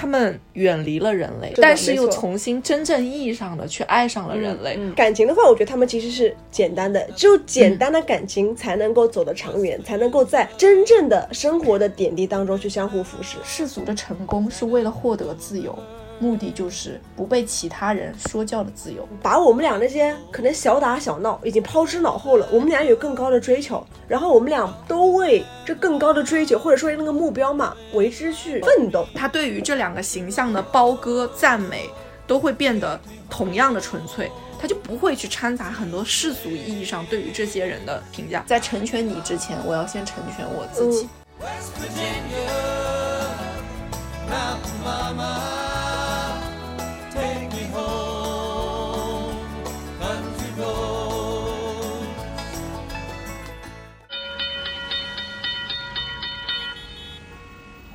[0.00, 4.76] 他们远离了人类，但是又重新真正意义上的去爱上了人类。
[4.78, 13.38] 嗯感情的话，我觉得他们其实是简单的，只有简单的感情才能够走得长远，才能够在真正的生活的点滴当中去相互扶持。
[13.42, 15.76] 世俗的成功是为了获得自由，
[16.18, 19.08] 目的就是不被其他人说教的自由。
[19.22, 29.06] 把我们俩那些可能小打小闹已经抛之脑后了，我们俩有更高的追求，然后我们俩都为这更高的追求或者说那个目标嘛为之去奋斗。
[29.14, 31.88] 他对于这两个形象的褒歌赞美
[32.26, 33.00] 都会变得
[33.30, 38.44] 同样的纯粹，他就不会去掺杂很多世俗意义上对于这些人的评价。
[38.46, 41.08] 在成全你之前，我要先成全我自己。
[41.40, 41.72] West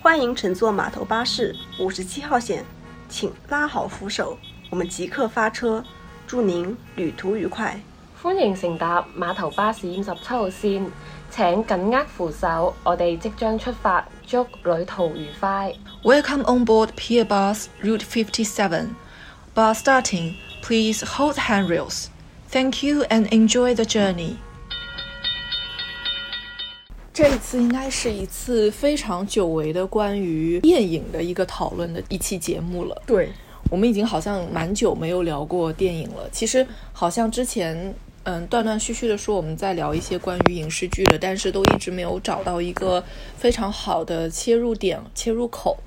[0.03, 2.65] 欢迎乘坐码头巴士五十七号线，
[3.07, 4.37] 请拉好扶手，
[4.69, 5.81] 我们即刻发车，
[6.27, 7.79] 祝您旅途愉快。
[8.21, 10.87] 歡迎乘搭碼頭巴士五十七號線，
[11.31, 15.73] 請緊握扶手，我哋即將出發，祝旅途愉快。
[16.03, 18.89] Welcome on board Pier Bus Route 57.
[19.55, 20.33] Bus starting.
[20.61, 22.07] Please hold handrails.
[22.49, 24.35] Thank you and enjoy the journey.
[27.13, 33.01] 这一次应该是一次非常久违的关于电影的一个讨论的一期节目了。
[33.05, 33.29] 对，
[33.69, 36.27] 我们已经好像蛮久没有聊过电影了。
[36.31, 43.03] 其实好像之前嗯断断续续的说我们在聊一些关于影视剧的，但是都一直没有找到一个
[43.37, 45.77] 非常好的切入点、切入口。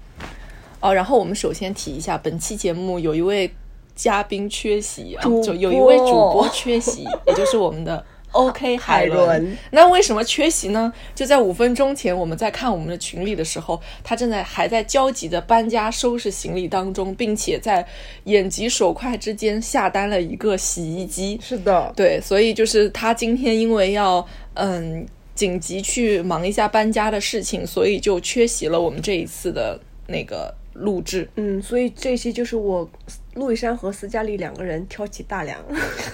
[0.80, 3.52] 哦，然后我们首先提一下，本期节目有一位
[3.96, 8.04] 嘉宾缺席啊，就有一位主播播缺席，也就是我们的
[8.36, 9.58] OK 海海伦伦。
[9.70, 10.92] 那为什么缺席呢？
[11.14, 17.86] 就在五分钟前，我们在看我们的群里的时候，他正在还在焦急的搬家收拾行李当中，并且在
[18.24, 21.40] 眼疾手快之间下单了一个洗衣机。
[21.42, 31.28] 是的，对，所以就是他今天因为要嗯紧急去忙一下搬家的事情，所以就缺席了我们这一次的那个录制。
[31.36, 32.88] 嗯，所以这期就是我
[33.36, 35.58] 路易山和斯嘉丽两个人挑起大梁，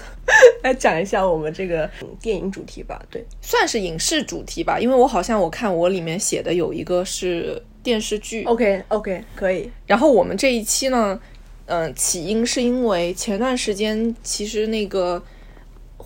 [0.62, 3.00] 来讲一下我们这个嗯电影主题吧。
[3.10, 9.70] 对，算是影视主题吧，因为我好像我看我里面写的有一个是电视剧 OK OK，可以。
[9.86, 11.18] 然后我们这一期呢，
[11.66, 15.16] 嗯、起因是因为前段时间其实那个《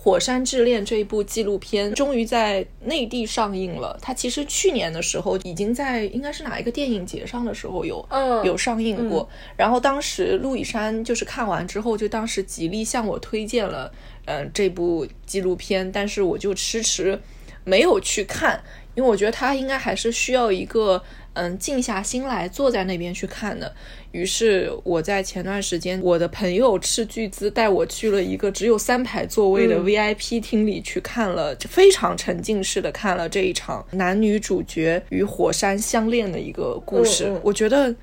[0.07, 3.99] 火山之恋》这一部纪录片终于在内地上映了。
[4.01, 9.27] 它其实去年的时候已经在应该是哪一个电影节上的时候有、嗯有上映过。
[9.57, 13.91] 然后当时陆以山就是看完之后，就当时极力向我推荐了
[14.23, 17.19] 嗯、呃这部纪录片，但是我就迟迟
[17.65, 18.63] 没有去看，
[18.95, 21.03] 因为我觉得它应该还是需要一个
[21.37, 23.71] 嗯静下心来坐在那边去看的。
[24.11, 37.25] 于是我在前段时间，我的朋友斥巨资带我去了一个只有三排座位的嗯 VIP 厅里去看了，就非常沉浸式的看了这一场男女主角与火山相恋的一个故事。
[37.27, 37.95] 嗯嗯我觉得。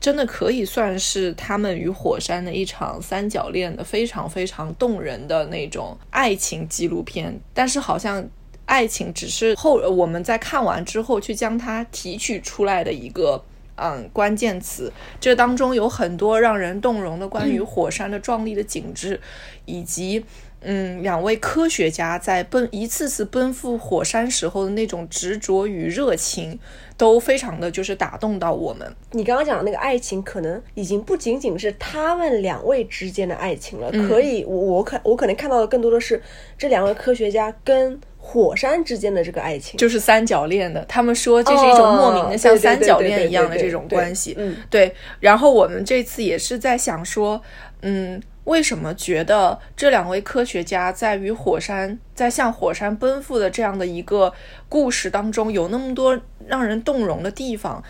[0.00, 8.26] 真的可以算是他们与火山的一场三角恋的非常非常动人的那种爱情纪录片，但是好像
[8.70, 13.42] 爱情只是后我们在看完之后去将它提取出来的一个
[13.74, 14.92] 嗯关键词。
[15.20, 19.20] 这当中有很多让人动容的关于火山的壮丽的景致，
[19.64, 20.24] 以及
[20.60, 26.56] 嗯两位科学家在奔一次次奔赴火山时候的那种执着与热情，
[26.96, 28.94] 都非常的就是打动到我们。
[29.10, 36.22] 你刚刚讲的那个爱情，可能已经不仅仅是他们两位之间的爱情了，可以，我我可我可能看到的更多的是
[36.56, 39.76] 这两位科学家跟火山之间的这个爱情。
[39.78, 44.34] 就是三角恋的，他们说这是一种莫名的像三角恋一样的这种关系。
[44.38, 44.94] 嗯，对。
[45.18, 47.40] 然后我们这次也是在想说，
[47.82, 54.32] 嗯，为什么觉得这两位科学家在与火山在向火山奔赴的这样的一个
[54.68, 57.82] 故事当中，有那么多让人动容的地方？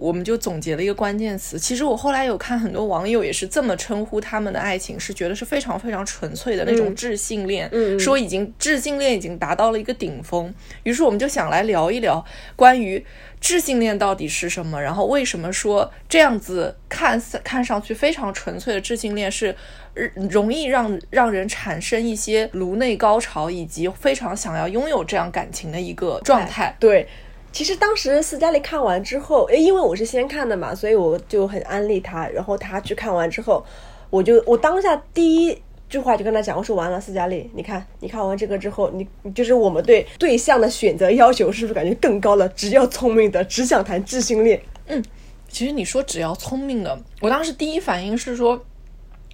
[0.00, 1.58] 我们就总结了一个关键词。
[1.58, 10.52] 其实我后来有看很多网友也是这么称呼他们的爱情，是觉得是非常非常纯粹的那种智性恋，说已经智性恋已经达到了一个顶峰。
[10.84, 12.24] 于是我们就想来聊一聊
[12.56, 13.04] 关于
[13.40, 19.54] 智性恋到底是什么，然后为什么说这样子看似看上去非常纯粹的智性恋是
[19.94, 26.74] 呃容易让让人产生一些颅内高潮，以及非常想要拥有这样感情的一个状态。
[26.78, 27.06] 对，
[27.52, 32.26] 其实当时斯嘉丽看完之后，诶，因为我是先看的嘛，所以我就很安利他。
[32.28, 33.64] 然后他去看完之后，
[34.08, 35.58] 我就我当下第一
[35.88, 42.48] 句话就跟他讲，我说完了，斯嘉丽，你看你看完这个之后，你你就是我们对对象的选择要求是不是感觉更高了？
[42.50, 44.60] 只要聪明的，只想谈智性恋。
[44.86, 45.02] 嗯
[45.48, 48.64] 其实你说只要聪明的，我当时第一反应是说，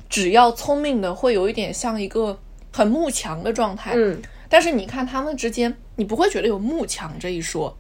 [0.09, 2.39] 只要聪明的会有一点像一个
[2.73, 3.93] 很慕强的状态。
[3.95, 7.77] 嗯，但是你看他们之间，你不会觉得有慕强这一说，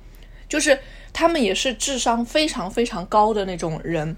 [0.56, 0.78] 就是
[1.12, 4.16] 他们也是智商非常非常高的那种人，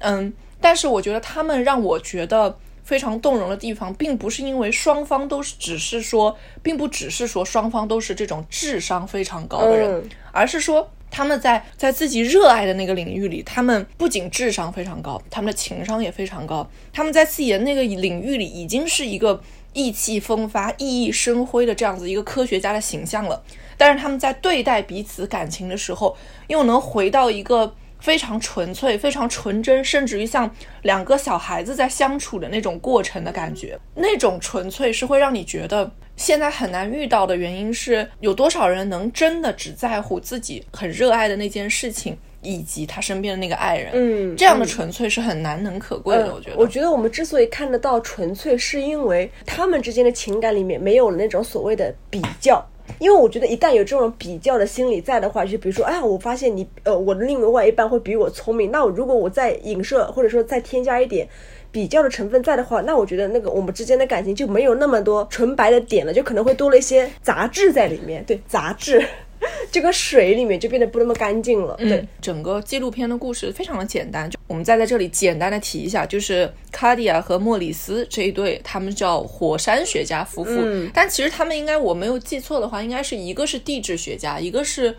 [0.00, 0.30] 嗯，
[0.60, 19.40] 但是我觉得他们让我觉得非常动容的地方，并不是因为双方都是只是说，并不只是说双方都是这种智商非常高的人，嗯而是说他们在在自己热爱的那个领域里，他们不仅智商非常高，他们的情商也非常高，他们在自己的那个领域里已经是一个
[19.78, 23.40] 意气风发、熠熠生辉的这样子一个科学家的形象了。
[23.76, 26.16] 但是他们在对待彼此感情的时候，
[26.48, 30.52] 又能回到一个非常纯粹、非常纯真，甚至于像
[30.82, 33.78] 两个小孩子在相处的那种过程的感觉。
[33.94, 43.90] 那种纯粹是会让你觉得现在很难遇到的原因是，有多少人能真的只在乎自己很热爱的那件事情，以及他身边的那个爱人。
[43.94, 46.56] 嗯这样的纯粹是很难能可贵的，我觉得。
[46.56, 52.64] 我觉得我们之所以看得到纯粹，是因为他们之间的情感里面没有那种所谓的比较。
[52.98, 61.28] 因为我觉得一旦有这种比较的心理在的话，就比如说，哎呀，我发现你，呃，我的另外一半会比我聪明，那我如果我再影射或者说再添加一点
[61.70, 68.24] 比较的成分在的话，那我觉得那个我们之间的感情就没有那么多纯白的点了，就可能会多了一些杂质在里面。
[68.24, 69.04] 对，杂质，
[69.70, 71.76] 这个水里面就变得不那么干净了。
[71.76, 84.96] 对，嗯，整个纪录片的故事非常的简单，就我们再在这里简单的提一下，就是卡迪亚和莫里斯这一对，他们叫火山学家夫妇，嗯但其实他们应该我没有记错的话，应该是一个是地质学家，一个是。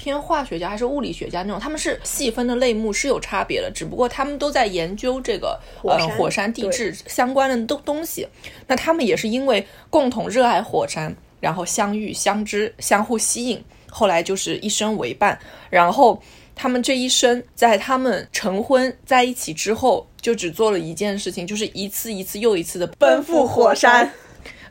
[0.00, 8.24] 偏化学家还是物理学家那种，他们是细分的类目是有差别的，只不过他们都在研究这个呃火山地质相关的东东西。
[8.68, 15.38] 那他们也是因为共同热爱火山，然后相遇相知，相互吸引，后来就是一生为伴。
[15.70, 16.22] 然后
[16.54, 24.10] 他们这一生，在他们成婚在一起之后，就只做了一件事情，就是一次一次又一次的奔赴火山。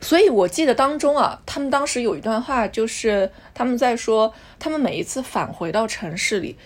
[0.00, 6.56] 所以我记得当中啊，他们当时有一段话，就是他们在说，他们每一次返回到城市里，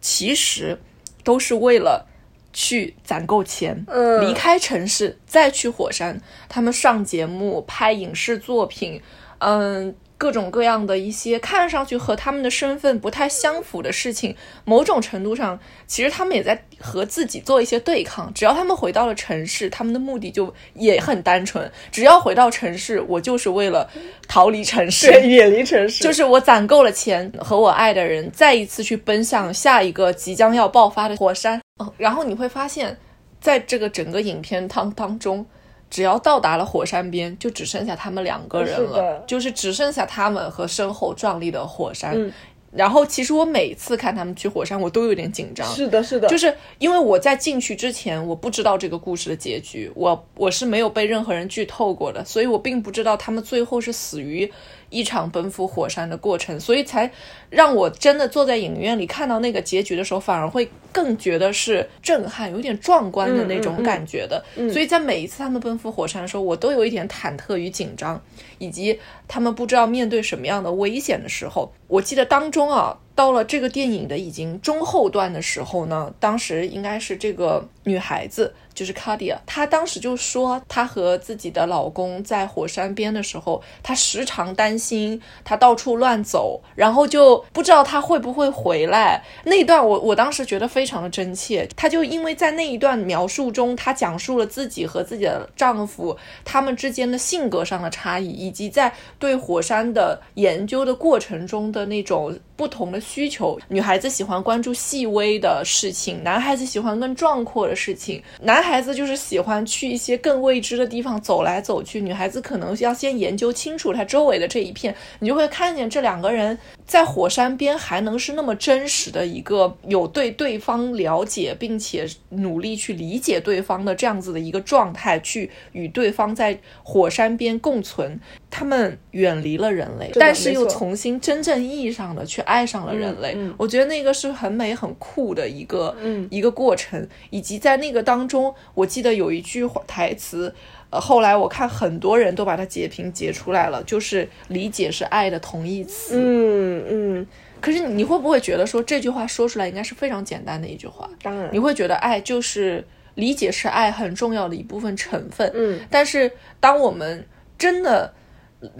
[0.00, 0.80] 其实
[1.22, 2.06] 都是为了
[2.52, 6.20] 去攒够钱，嗯离开城市再去火山。
[6.48, 9.02] 他们上节目、拍影视作品，
[9.38, 9.94] 嗯。
[10.20, 14.36] 各种各样的一些看上去和他们的身份不太相符的事情，
[14.66, 18.30] 某种程度上，其实他们也在和自己做一些对抗。
[18.34, 23.88] 只要他们回到了城市，他们的目的就也很单纯，只要回到城市，我就是为了
[24.28, 31.58] 逃离城市，对， 远离城市，就是我攒够了钱，和我爱的人再一次去奔向下一个即将要爆发的火山。
[31.78, 32.94] 哦，然后你会发现，
[33.40, 35.46] 在这个整个影片当当中，
[35.90, 42.14] 只要到达了火山边，就只剩下他们两个人了是，就是只剩下他们和身后壮丽的火山。
[42.16, 42.32] 嗯
[42.72, 45.66] 然后，其实我每次看他们去火山，我都有点紧张。
[45.74, 54.48] 是的，是的，就是因为我在进去之前，我不知道这个故事的结局，我我是没有被任何人剧透过的，所以我并不知道他们最后是死于
[54.90, 57.10] 一场奔赴火山的过程，所以才
[57.48, 64.44] 让我真的坐在影院里看到那个结局的时候，反而会更觉得是震撼，有点壮观的那种感觉的。
[64.70, 68.20] 所以在每一次他们奔赴火山的时候，我都有一点忐忑与紧张，
[68.58, 71.72] 以及他们不知道面对什么样的危险的时候。
[71.86, 89.22] 我记得当中啊，到了这个电影的已经中后段的时候呢，当时应该是这个女孩子，就是卡迪亚，她当时就说，她和自己的老公在火山边的时候，她时常担心他到处乱走，然后就不知道他会不会回来。
[89.44, 103.58] 那一段我我当时觉得非常的真切，她就因为在那一段描述中，她讲述了自己和自己的丈夫他们之间的性格上的差异，以及在对火山的研究的过程中的那种不同的需求。
[103.68, 108.22] 女孩子喜欢关注细微的事情，男孩子喜欢更壮阔的事情。
[108.42, 114.94] 男孩子就是喜欢去一些更未知的地方走来走去，女孩子可能要先研究清楚她周围的这一片。
[115.20, 128.20] 你就会看见这两个人在火山边还能是那么真实的一个有对对方了解，并且努力去理解对方的这样子的一个状态，去与对方在火山边共存。
[128.52, 133.36] 他们远离了人类，但是又重新真正意义上的去爱上了人类。
[133.56, 140.52] 我觉得那个是很美、很酷的一个、嗯一个过程，以及在那个当中，我记得有一句话台词。
[140.90, 146.16] 呃，后来我看很多人都把它截屏截出来了，就是理解是爱的同义词。
[146.16, 147.26] 嗯嗯，
[147.60, 151.08] 可是你会不会觉得说这句话说出来应该是非常简单的一句话？
[151.22, 155.48] 当然你，会觉得爱就是理解是爱很重要的一部分成分。
[155.54, 156.28] 嗯，但是
[156.58, 157.24] 当我们
[157.56, 158.12] 真的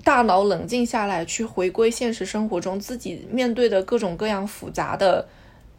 [0.05, 5.27] 大脑冷静下来，去回归现实生活中自己面对的各种各样复杂的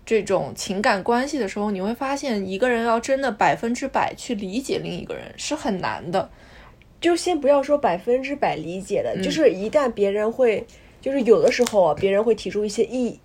[0.06, 6.30] 这种情感关系的时候，你会发现一个人要真的百分之百去理解另一个人是很难的。
[7.00, 10.66] 就先不要说百分之百理解嗯的，就是一旦别人会，
[11.02, 13.20] 就是有的时候啊，别人会提出一些异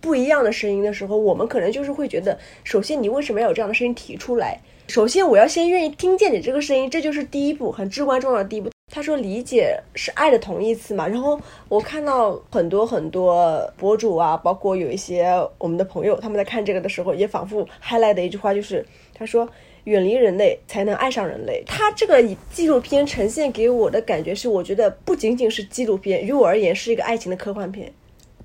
[0.00, 4.60] 不一样的声音的时候，我们可能就是会觉得，首先你为什么要有这样的声音提出来？
[4.88, 8.70] 首先我要先愿意听见你这个声音，这就是第一步，很至关重要的第一步。
[8.96, 11.38] 他说理解是爱的同义词嘛，然后
[11.68, 15.26] 我看到很多很多博主啊，包括有一些
[15.58, 19.46] 我们的朋友，他们在看这个的时候，也仿佛 highlight 的一句话就是，他说
[19.84, 21.62] 远离人类才能爱上人类。
[21.66, 27.92] 他这个纪录片呈现给我的感觉是，我觉得不仅仅是纪录片，于我而言是一个爱情的科幻片。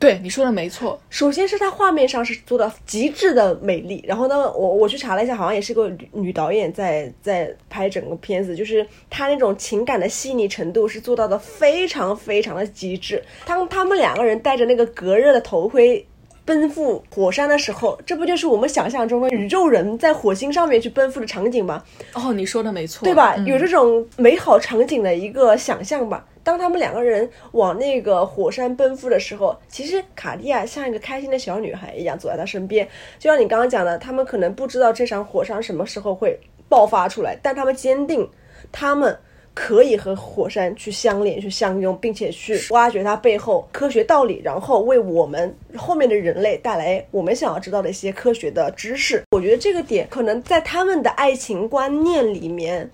[0.02, 13.24] 对你说的没错，首先是它画面上是做到极致的美丽，然后呢，我我去查了一下，好像也是个女女导演在在拍整个片子，就是她那种情感的细腻程度是做到的非常非常的极致。
[13.46, 16.06] 当他们两个人戴着那个隔热的头盔。
[16.44, 21.84] 奔赴火山的时候，这不就是我们想象中的宇宙人在火星上面去奔赴的场景吗？
[22.14, 23.36] 哦，你说的没错，对吧？
[23.38, 26.26] 嗯有这种美好场景的一个想象吧。
[26.44, 32.88] 当他们两个人往那个火山奔赴的时候，其实卡地亚像一个开心的小女孩一样走在他身边。
[33.20, 38.28] 就像你刚刚讲的，他们可能不知道这场火山什么时候会爆发出来，但他们坚定，
[38.72, 39.16] 他们
[39.54, 49.22] 可以和火山去相连、去相拥，并且去挖掘它背后科学道理，然后为我们后面的人类带来我们想要知道的一些科学的知识。
[49.32, 52.90] 我觉得这个点可能在他们的爱情观念里面。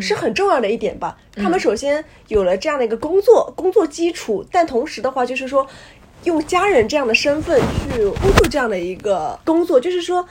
[0.00, 1.16] 是很重要的一点吧。
[1.34, 5.66] 他们首先有了这样的一个工作工作基础，但同时的话，就是说
[6.24, 7.60] 用家人这样的身份
[7.94, 10.26] 去工作这样的一个工作，就是说。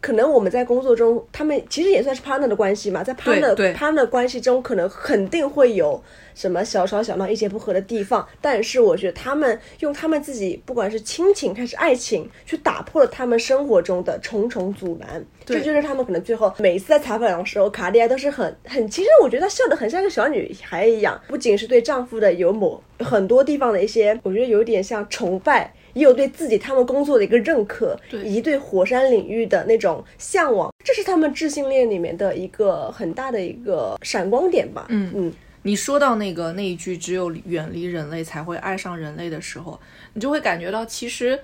[0.00, 6.00] 可能我们在工作中，他们其实也算是 partner 的关系嘛，在 partner partner 关系中，可能肯定会有
[6.34, 8.26] 什么小吵小闹、意见不合的地方。
[8.40, 15.24] 但是我觉得他们用他们自己，不管是亲情还是爱情，去打破了他们生活中的重重阻拦。
[15.44, 25.74] 这就是他们可能最后每一次在采访的时候，卡地亚都是很很，其实我觉得她笑得很像个小女孩一样，不仅是对丈夫的有某很多地方的一些，我觉得有点像崇拜。
[25.98, 34.86] 也有对自己他们工作的一个认可，以及对火山领域的那种向往，这是他们智性恋里面的一个很大的一个闪光点吧。
[34.88, 35.12] 嗯。
[35.14, 39.78] 嗯，你说到那个那一句“只有远离人类才会爱上人类”的时候，
[40.14, 41.38] 你就会感觉到，其实，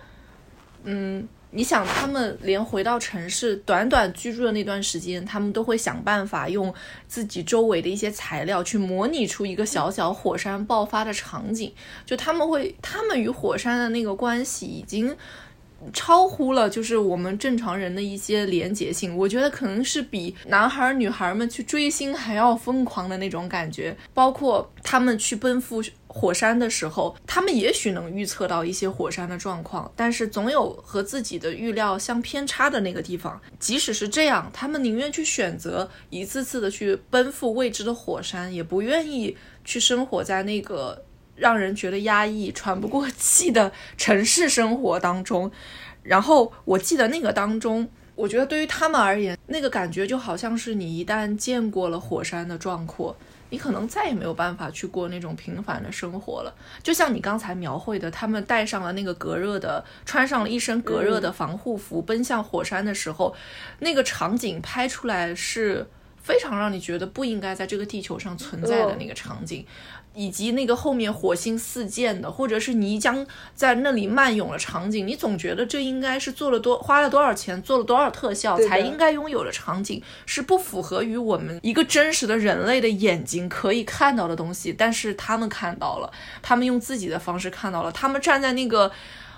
[0.84, 6.74] 嗯，你想，他们连回到城市，短短居住的那段时间，他们都会想办法用
[7.06, 11.72] 自己周围的一些材料去模拟出一个小小火山爆发的场景。
[12.04, 15.16] 就他们会，他们与火山的那个关系已经。
[15.92, 23.96] 超乎了就是我们正常人的一些连结性，我觉得可能是比男孩女孩们去追星还要疯狂的那种感觉。
[24.12, 33.40] 包括他们去奔赴火山的时候，他们也许能预测到一些火山的状况，但是总有和自己的预料相偏差的那个地方。
[33.58, 41.03] 即使是这样，他们宁愿去选择一次次的去奔赴未知的火山，也不愿意去生活在那个。
[41.36, 45.50] 让人觉得压抑、喘不过气的城市生活当中，
[46.02, 53.16] 然后我记得那个当中，我觉得对于他们而言，那个感觉就好像是你一旦见过了火山的壮阔，
[53.50, 56.54] 你可能再也没有办法去过那种平凡的生活了。
[56.82, 63.34] 就像你刚才描绘的，他们戴上了那个隔热的，穿上了一身隔热的防护服，奔向火山的时候，
[63.80, 65.86] 那个场景拍出来是
[66.22, 69.66] 非常让你觉得不应该在这个地球上存在的那个场景。
[70.14, 84.72] 以及那个后面火星四溅的，或者是泥浆在那里漫涌的场景，你总觉得这应该是做了多花了多少钱，做了多少特效才应该拥有的场景，是不符合于我们一个真实的人类的眼睛可以看到的东西。
[84.72, 88.90] 但是他们看到了，他们用自己的方式看到了，他们站在那个。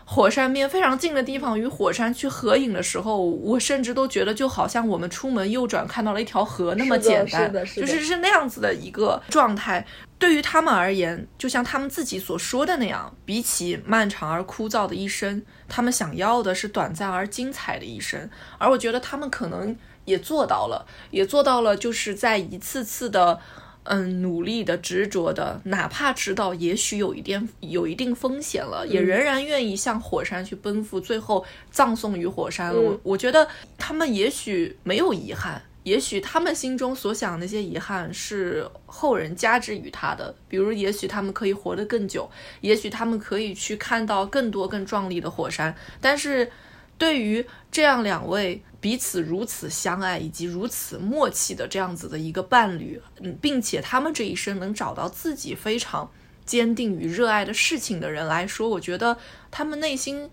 [0.08, 9.84] 火山边非常近的地方与火山去合影的时候，我甚至都觉得就好像我们出门右转看到了一条河那么简单，是的是的就是是那样子的一个状态。
[10.16, 18.30] 对于他们而言，就像他们自己所说的那样，比起漫长而枯燥的一生，他们想要的是短暂而精彩的一生。
[18.58, 23.40] 而我觉得他们可能也做到了，也做到了，就是在一次次的。
[23.88, 32.74] 嗯，努力的、执着的，哪怕知道也许有一点有一定风险了，也仍然愿意向火山去奔赴，最后葬送于火山。
[32.74, 42.28] 我我觉得他们也许没有遗憾，也许他们心中所想的那些遗憾是后人加之于他的，比如也许他们可以活得更久，
[42.60, 46.50] 也许他们可以去看到更多更壮丽的火山，但是。
[46.98, 56.08] 对于这样两位彼此如此相爱以及如此默契的这样子的一个伴侣，嗯，并且他们这一生能找到自己非常
[56.44, 59.18] 坚定与热爱的事情的人来说，我觉得
[59.50, 60.30] 他们内心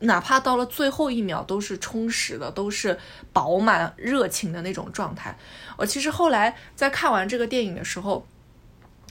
[0.00, 2.98] 哪怕到了最后一秒都是充实的，都是
[3.32, 5.34] 饱满热情的那种状态。
[5.78, 8.26] 我其实后来在看完这个电影的时候，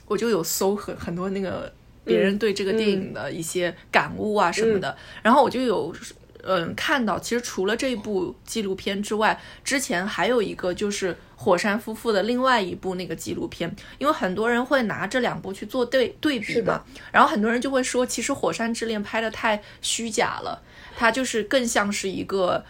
[0.06, 1.74] 我就有搜很很多那个
[2.04, 5.92] 别人对这个电影的一些感悟啊什么的，然后我就有。
[6.46, 20.62] 嗯，看到其实除了这部纪录片之外，之前还有一个就是火山夫妇的另外一部那个纪录片，因为很多人会拿这两部去做对对比嘛，然后很多人就会说，其实《火山之恋》拍的太虚假了，
[20.96, 22.64] 它就是更像是一个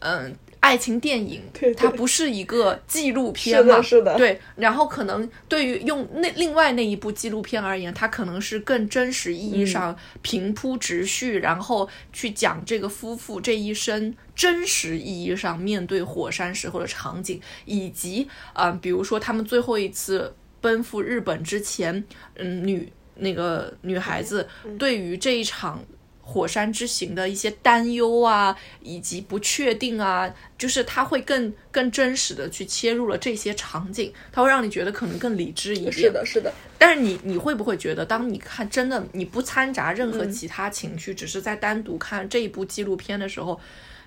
[0.00, 0.36] 嗯。
[0.62, 3.82] 爱情电影， 对对它不是一个纪录片是的嘛？
[3.82, 4.40] 是的对。
[4.54, 22.04] 然后可能对于用那另外那一部纪录片而言，它可能是更真实意义上平铺直叙，然后去讲这个夫妇这一生真实意义上面对火山时候的场景，以及啊、呃比如说他们最后一次奔赴日本之前，
[22.36, 25.84] 嗯，女那个女孩子对于这一场。
[26.22, 35.92] 火山之行的一些担忧啊，以及不确定啊，就是它会更更真实的去切入了这些场景，它会让你觉得可能更理智一点。
[35.92, 43.60] 是的，是的，但是你你会不会觉得，当你看真的你不掺杂任嗯何其他情绪，只是在单独看这一部纪录片的时候，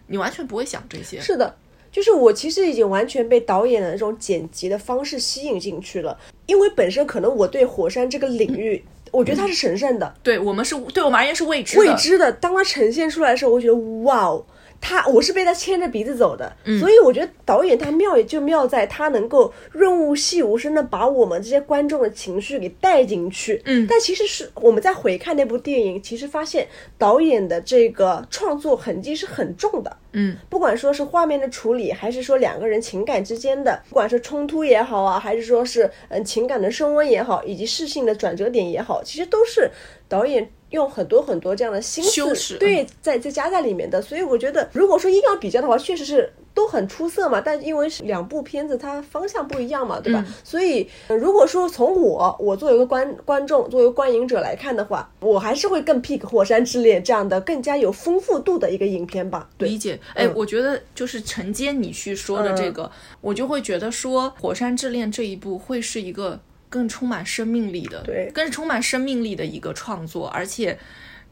[0.08, 1.20] 你完全不会想这些？
[1.20, 1.56] 是的。
[1.92, 8.84] 就是我其实已经完全被导演的那种剪辑的方式吸引进去了，因为本身可能我对火山这个领域，
[9.16, 11.82] 我觉得它是神圣的，对我们是对我们而言是未知的。
[11.82, 12.32] 未知的。
[12.32, 14.46] 当它呈现出来的时候，我觉得哇哦，
[14.88, 23.60] 他我是被他牵着鼻子走的，嗯所以我觉得导演他妙也就妙在他能够润物细无声的把我们这些观众的情绪给带进去。
[23.66, 26.68] 嗯但其实是我们在回看那部电影，其实发现
[27.00, 29.98] 导演的这个创作痕迹是很重的。
[30.12, 39.70] 嗯，不管说是画面的处理，还是说两个人情感之间的，不管是冲突也好啊，还是说是嗯情感的升温也好，以及事情的转折点也好，其实都是
[40.08, 44.00] 导演用很多很多这样的心思，对，在在加在里面的。
[44.02, 46.32] 所以我觉得，如果说硬要比较的话，确实是。
[46.56, 50.24] 都很出色嘛，但因为是两部片子，它方向不一样嘛，对吧？
[50.26, 59.50] 嗯所以、呃如果说从我我作为一个观观众，作为观影者来看的话，我还是会更 pick《火山之恋》这样的更加有丰富度的一个影片吧。
[59.58, 66.40] 对，理解，哎，嗯我觉得就是承接你去说的这个，我就会觉得说《火山之恋》这一部会是一个
[66.76, 70.78] 更充满生命力的，对更充满生命力的一个创作，而且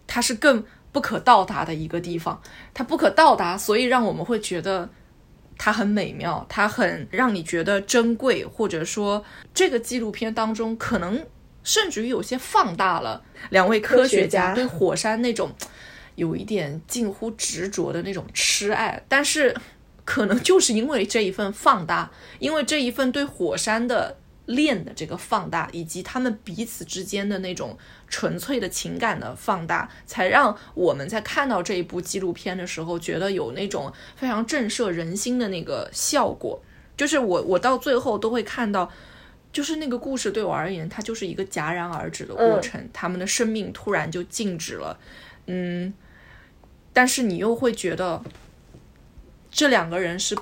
[0.07, 2.41] 它是更不可到达的一个地方，
[2.73, 4.89] 它不可到达，所以让我们会觉得。
[5.55, 11.23] 它很美妙，它很让你觉得珍贵，或者说这个纪录片当中可能
[11.63, 15.51] 甚至于有些放大了两位科学科学家对火山那种
[16.15, 19.55] 有一点近乎执着的那种痴爱，但是
[20.03, 27.77] 可能就是因为这一份放大，因为这一份对火山的恋的这个放大，以及他们彼此之间的那种
[28.07, 36.61] 纯粹的情感的放大，才让我们在看到这一部纪录片的时候，觉得有那种非常震慑人心的那个效果。
[36.95, 38.91] 就是我我到最后都会看到。
[39.51, 44.97] 就是那个故事对我而言，它就是一个戛然而止的过程，他们的生命突然就静止了，
[45.45, 45.93] 嗯，
[46.91, 48.23] 但是你又会觉得
[49.51, 50.35] 这两个人是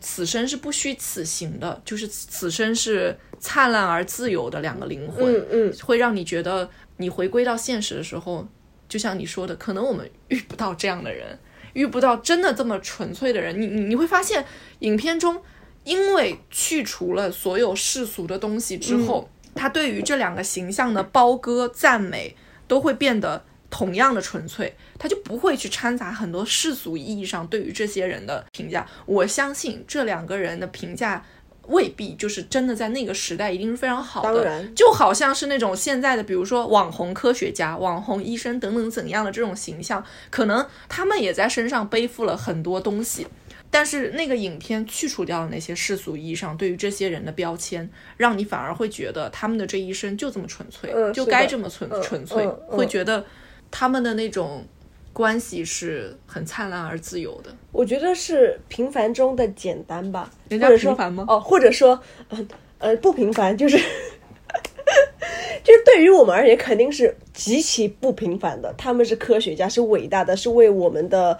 [0.00, 8.46] 此生是不虚此行的，就是此生是灿烂而自由的两个灵魂，嗯嗯，会让你觉得你回归到现实的时候，
[8.88, 11.38] 就像你说的，可能我们遇不到这样的人，
[11.72, 13.60] 遇不到真的这么纯粹的人。
[13.60, 14.44] 你你你会发现，
[14.80, 15.40] 影片中
[15.84, 28.86] 因为去除了所有世俗的东西之后，他对于这两个形象的褒歌赞美都会变得同样的纯粹，他就不会去掺杂很多世俗意义上对于这些人的评价。
[29.06, 31.24] 我相信这两个人的评价
[31.66, 43.26] 未必就是真的在那个时代一定是非常好的，当然就好像是那种现在的，比如说网红科学家、网红医生等等怎样的这种形象，可能他们也在身上背负了很多东西。
[43.70, 53.22] 但是那个影片去除掉了那些世俗意义上对于这些人的标签，让你反而会觉得他们的这一生就这么纯粹，嗯就该这么纯、嗯纯粹，会觉得
[53.70, 54.64] 他们的那种
[55.12, 57.54] 关系是很灿烂而自由的。
[57.72, 62.46] 我觉得是平凡中的简单吧，人家平凡吗哦，或者说，呃
[62.78, 63.76] 呃，不平凡，就是
[65.64, 68.72] 就是对于我们而言，肯定是极其不平凡的。
[68.78, 71.38] 他们是科学家，是伟大的，是为我们的。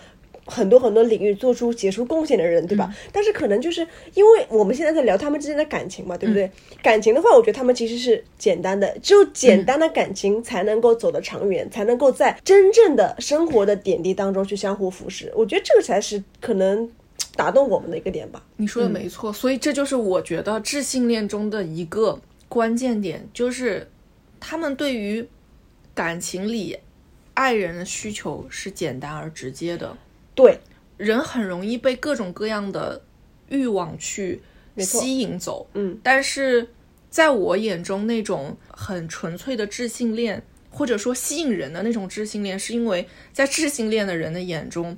[0.49, 2.93] 很多很多领域做出杰出贡献的人，对吧？
[3.13, 6.51] 但是可能就是因为我们现在在聊他们之间的感情嘛，对不对？
[6.83, 15.31] 感情的话，我觉得他们其实是简单的，只有简单的感情才能够走得长远，才能够在真正的生活的点滴当中去相互扶持。
[15.37, 16.91] 我觉得这个才是可能
[17.37, 18.43] 打动我们的一个点吧。
[18.57, 23.89] 你说的没错，所以这就是我觉得智性恋中的一个关键点，就是
[24.41, 25.29] 他们对于
[25.95, 26.79] 感情里
[27.35, 29.97] 爱人的需求是简单而直接的，
[30.39, 30.61] 对，
[30.97, 33.03] 人很容易被各种各样的
[33.49, 34.41] 欲望去
[34.79, 35.67] 吸引走。
[35.75, 36.69] 嗯，但是
[37.11, 44.97] 在我眼中，那种很纯粹的智性恋，或者说吸引人的那种智性恋，是因为在智性恋的人的眼中，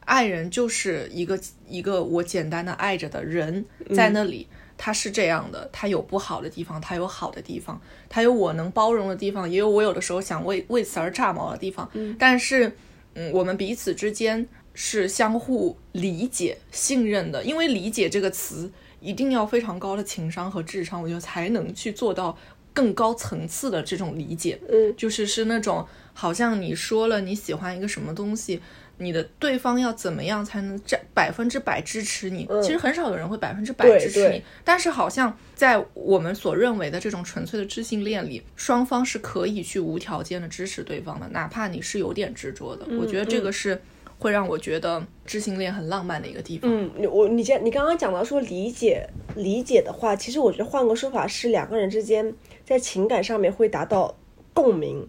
[0.00, 4.46] 爱人就是一个一个我简单的爱着的人，在那里。
[4.78, 11.88] 他是这样的，他有不好的地方，他有好的地方，他有我能包容的地方，也有我有的时候想为为此而炸毛的地方。
[12.18, 12.72] 但是，
[13.14, 14.44] 嗯，我们彼此之间
[14.74, 22.36] 是相互理解、信任的，因为理解这个词一定要非常高的情商和智商，我觉得才能去做到
[22.72, 24.58] 更高层次的这种理解。
[24.70, 28.60] 嗯，就是是那种好像你说了你喜欢一个什么东西，
[28.98, 32.48] 你的对方要怎么样才能占百分之百支持你？
[32.62, 42.86] 其实很少有人会百分之百支持你，但是好像在我们所认为的这种纯粹的知性恋里，双方是可以去无条件的支持对方的，哪怕你是有点执着的。
[42.98, 43.80] 我觉得这个是
[44.22, 46.70] 会让我觉得知性恋很浪漫的一个地方。
[46.72, 49.04] 嗯，你我你刚你刚刚讲到说理解
[49.34, 52.32] 理解的话，其实我觉得换个说法是两个人之间
[52.64, 54.14] 在情感上面会达到
[54.54, 55.08] 共鸣，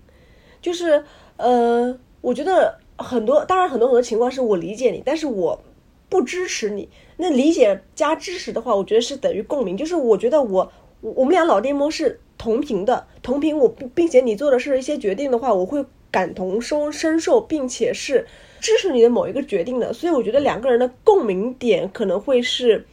[0.60, 1.04] 就是
[1.38, 5.62] 呃，我觉得很多当然很多很多情况是我理解你，但是我
[6.10, 6.89] 不支持你。
[7.17, 10.71] 那理解加支持的话，我觉得是等于共鸣，就是我觉得我
[11.02, 18.26] 我我们俩脑电波是同频的，同频我并并且你做的是一些决定的话，我会感同身身受，并且是
[18.63, 22.88] 支持你的某一个决定的，所以我觉得两个人的共鸣点可能会是，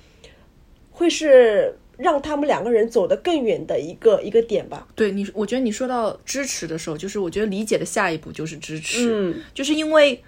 [0.90, 4.88] 会是让他们两个人走得更远的一个一个点吧。
[4.96, 10.20] 对你，我觉得你说到支持的时候，就是我觉得理解的下一步就是支持，嗯，就是因为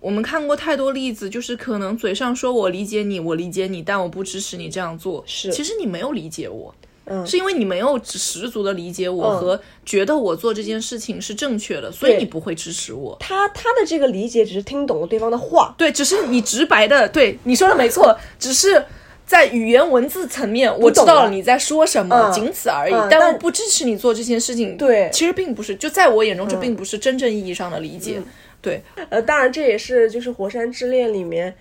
[0.00, 6.74] 我们看过太多例子，就是可能嘴上说我理解你，我理解你，但我不支持你这样做，是其实你没有理解我。
[7.06, 13.16] 嗯是因为你没有十足的理解我嗯和觉得我做这件事情是正确的，所以你不会支持我。
[13.20, 18.84] 他他的这个理解只是听懂了对方的话，对，只是你直白的，对你说的没错，只是
[19.26, 22.94] 在语言文字层面，我知道了了你在说什么，嗯仅此而已。
[23.10, 24.76] 但我不支持你做这件事情。
[24.76, 28.22] 对其实并不是，就在我眼中，这并不是真正意义上的理解。
[28.62, 31.54] 对，呃，当然这也是就是《火山之恋》里面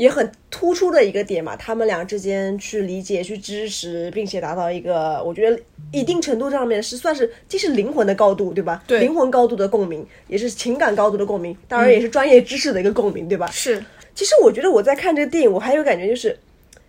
[0.00, 5.60] 也很突出的一个点嘛，他们俩之间去理解、去支持，并且达到一个我觉得
[5.92, 8.82] 一定程度上面是算是既是灵魂的高度，对吧？
[8.86, 13.46] 对灵魂高度的共鸣，也是情感高度的共鸣，当然也是专业知识的一个共鸣，对吧？
[13.50, 13.84] 是
[14.14, 16.38] 其实我觉得我在看这个电影，我还有感觉就是，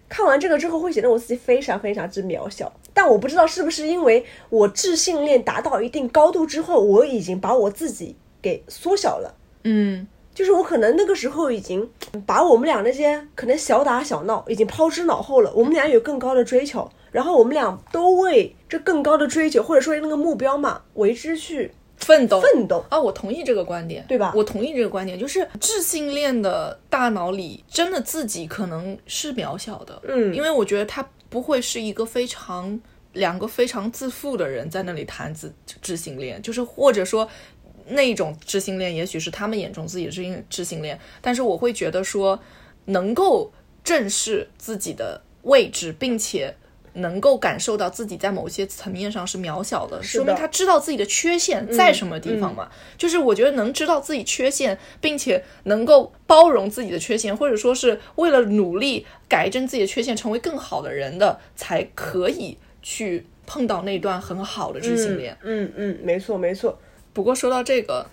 [0.07, 2.71] 看完这个之后会显得我自己非常非常之渺小。
[2.93, 9.35] 但我不知道是不是因为我智性恋达到一定高度之后，我已经把我自己给缩小了。
[9.65, 11.89] 嗯，就是我可能那个时候已经
[12.25, 15.51] 把我们俩那些可能小打小闹已经抛之脑后了。
[15.53, 22.83] 我们俩有更高的追求，然后我们俩都为这更高的追求或者说那个目标嘛为之去奋斗，奋斗。
[22.89, 24.31] 啊，我同意这个观点，对吧？
[24.35, 30.33] 我同意这个观点，就是智性恋的大脑里真的自己可能是渺小的，嗯。
[30.33, 32.79] 因为我觉得他不会是一个非常
[33.13, 37.27] 两个非常自负的人在那里谈自智性恋，就是或者说
[37.87, 42.39] 那种知性恋，也许是他们眼中自己的知性知性恋，但是我会觉得说
[42.85, 43.51] 能够
[43.83, 46.55] 正视自己的位置，并且。
[46.95, 52.69] 能够感受到自己在某些层面上是渺小的，说明他知道自己的缺陷在什么地方嘛。
[52.97, 65.37] 就是我觉得能知道自己缺陷，并且能够包容自己的缺陷，或者说是为了努力改正自己的缺陷，成为更好的人的，才可以去碰到那段很好的知性恋。
[65.43, 66.77] 嗯嗯，没错没错。
[67.13, 68.05] 不过说到这个，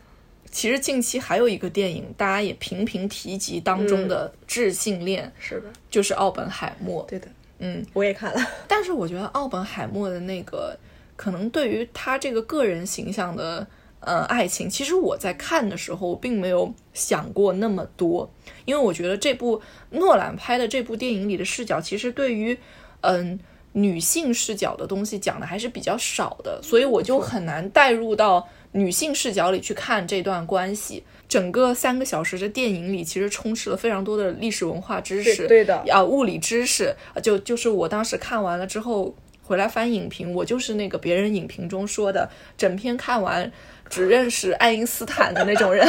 [0.51, 7.05] 其实近期还有一个电影，大家也频频提及当中的智性恋，是的，就是奥本海默。
[7.09, 8.41] 对的，嗯，我也看了。
[8.67, 10.77] 但是我觉得奥本海默的那个，
[11.17, 13.67] 可能对于他这个个人形象的
[14.01, 18.29] 呃爱情，其实我在看的时候并没有想过那么多，
[18.65, 22.59] 因为我觉得这部诺兰拍的这部电影里的视角，其实对于
[23.03, 23.39] 嗯。
[23.73, 31.05] 女性视角的东西讲的还是比较少的，所以我就很难带入到女性视角里去看这段关系。
[31.29, 43.53] 整个三个小时的电影里，其实充斥了非常多的历史文化知识，对对的啊，物理知识，啊就就是我当时看完了之后回来翻影评，我就是那个别人影评中说的，整篇看完
[43.91, 45.87] 只认识爱因斯坦的那种人，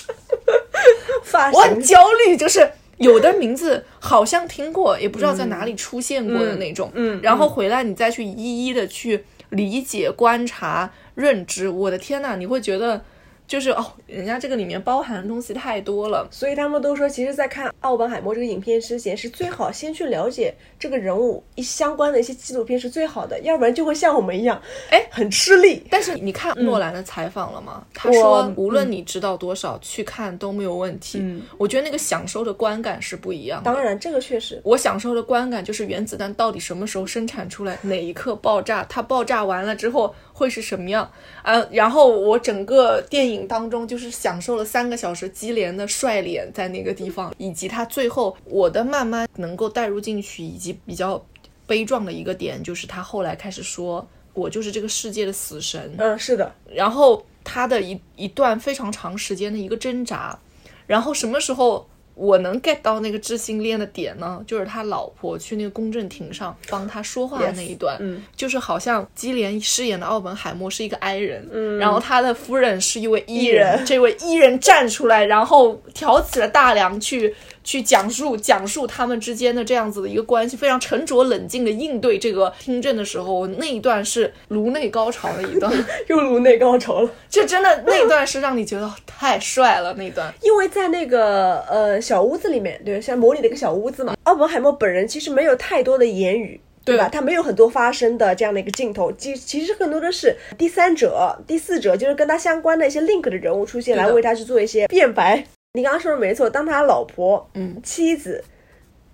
[1.22, 2.70] 发我很焦虑，就是。
[3.00, 13.04] 有的名字好像听过，也不知道在哪里出现过的那种，嗯嗯然后回来你再去一一的去理解、观察、认知，我的天呐，你会觉得
[13.50, 16.24] 就是哦，人家这个里面包含的东西太多了。
[16.30, 25.84] 所以他们都说，其实，在看奥本海默这个影片之前，是最好先去了解这个人物一相关的一些纪录片是最好的，要不然就会像我们一样，哎很吃力。
[25.90, 27.84] 但是你看诺兰的采访了吗？
[27.92, 31.18] 他说，无论你知道多少，去看都没有问题。
[31.20, 33.64] 嗯我觉得那个享受的观感是不一样的。
[33.64, 41.10] 当然，这个确实，我享受的观感就是原子弹到底什么时候生产出来，哪一刻爆炸，它爆炸完了之后会是什么样？
[41.42, 51.24] 呃，然后我整个电影当中就是享受了三个小时基连的帅脸在那个地方，以及他最后我的慢慢能够带入进去，以及比较
[51.66, 60.38] 悲壮的一个点就是他后来开始说我就是这个世界的死神，嗯，是的，然后他的一一段非常长时间的一个挣扎，
[60.86, 61.88] 然后什么时候
[62.20, 64.44] 我能 get 到那个知性恋的点呢？
[64.46, 77.34] 就是他老婆去那个公证庭上帮他说话的那一段嗯就是好像基连饰演的奥本海默是一个 I 人，嗯，然后他的夫人是一位 E 人，人这位 E 人站出来，然后挑起了大梁去。
[77.70, 85.72] 去讲述讲述他们之间的这样子的一个关系，非常沉着冷静的应对这个听证的时候，那一段是颅内高潮的一段。
[86.08, 87.10] 又颅内高潮了。
[87.28, 90.34] 这真的那一段是让你觉得太帅了，那一段。
[90.42, 96.60] 因为在那个呃小屋子里面，对，像模拟的一个小屋子嘛，奥本海默本人其实没有太多的言语。
[96.82, 97.08] 对吧？
[97.12, 105.44] 他没有很多发声的这样的一个镜头，其其实更多的是第三者、第四者，就是跟他相关的一些 link 的人物出现，来为他去做一些辩白。
[105.72, 108.42] 你刚刚说的没错，当他老婆、嗯妻子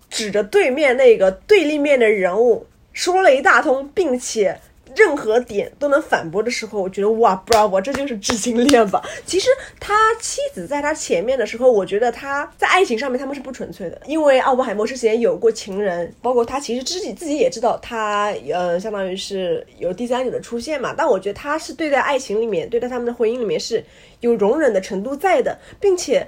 [0.08, 4.58] 指着对面那个对立面的人物说了一大通，并且
[4.96, 9.06] 任何点都能反驳的时候，我觉得哇，bravo，这就是知性恋吧。
[9.26, 20.94] 其实他妻子在他前面的时候，我觉得他在爱情上面他们是不纯粹的，因为奥本海默之前有过情人，包括他其实自己自己也知道他呃，相当于是有第三者的出现嘛。
[20.96, 23.84] 但我觉得他是对待爱情里面，对待他们的婚姻里面是
[24.20, 26.26] 有容忍的程度在的，并且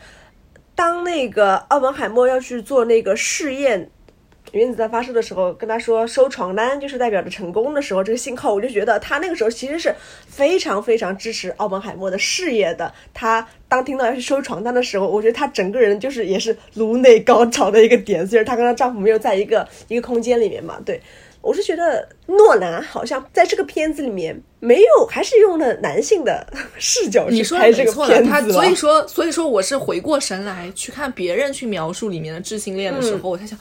[0.79, 3.91] 当那个奥本海默要去做那个试验。
[4.53, 9.93] 原子弹发射的时候，跟他说收床单就是代表着成功的时候，这个信号，我就觉得他那个时候其实是
[10.27, 12.91] 非常非常支持奥本海默的事业的。
[13.12, 20.99] 他当听到要去收床单的时候，我觉得他整个人就是也是颅内高潮的一个点，虽然他跟她丈夫没有在一个一个空间里面嘛，对。
[21.49, 26.47] 我是觉得诺兰好像在这个片子里面没有，还是用了男性的
[26.79, 33.59] 视角去你说的拍这个没错的，他片子了所以说，所以说我是回过神来去看别人去描述里面的智性恋的时候，我才想，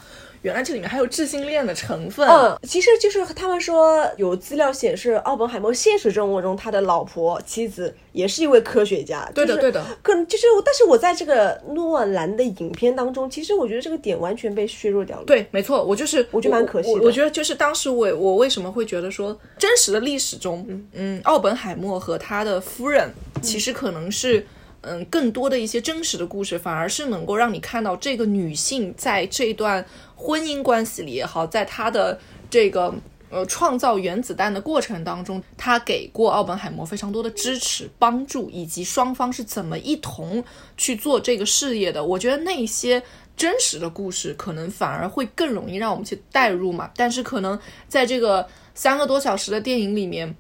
[0.47, 2.25] 原来这里面还有智性恋的成分。
[2.25, 9.29] 嗯，其实就是他们说有资料显示，奥本海默现实生活中他的老婆妻子也是一位科学家。
[9.36, 24.47] 对的对的可能就是，但是我在这个诺兰的影片当中，其实我觉得这个点完全被削弱掉了。，对，没错，我就是我觉得蛮可惜的我我觉得就是当时我我为什么会觉得说，真实的历史中，嗯，奥本海默和他的夫人其实可能是。
[24.81, 29.83] 嗯，更多的一些真实的故事，反而是能够让你看到这个女性在这段
[30.17, 32.93] 婚姻关系里也好，在他的这个
[33.30, 40.43] 呃创造原子弹的过程当中，他给过奥本海默非常多的支持、帮助，以及双方是怎么一同
[40.75, 42.03] 去做这个事业的。
[42.03, 43.01] 我觉得那些
[43.38, 46.89] 真实的故事，可能反而会更容易让我们去代入嘛。
[46.95, 50.36] 但是可能在这个三个多小时的电影里面。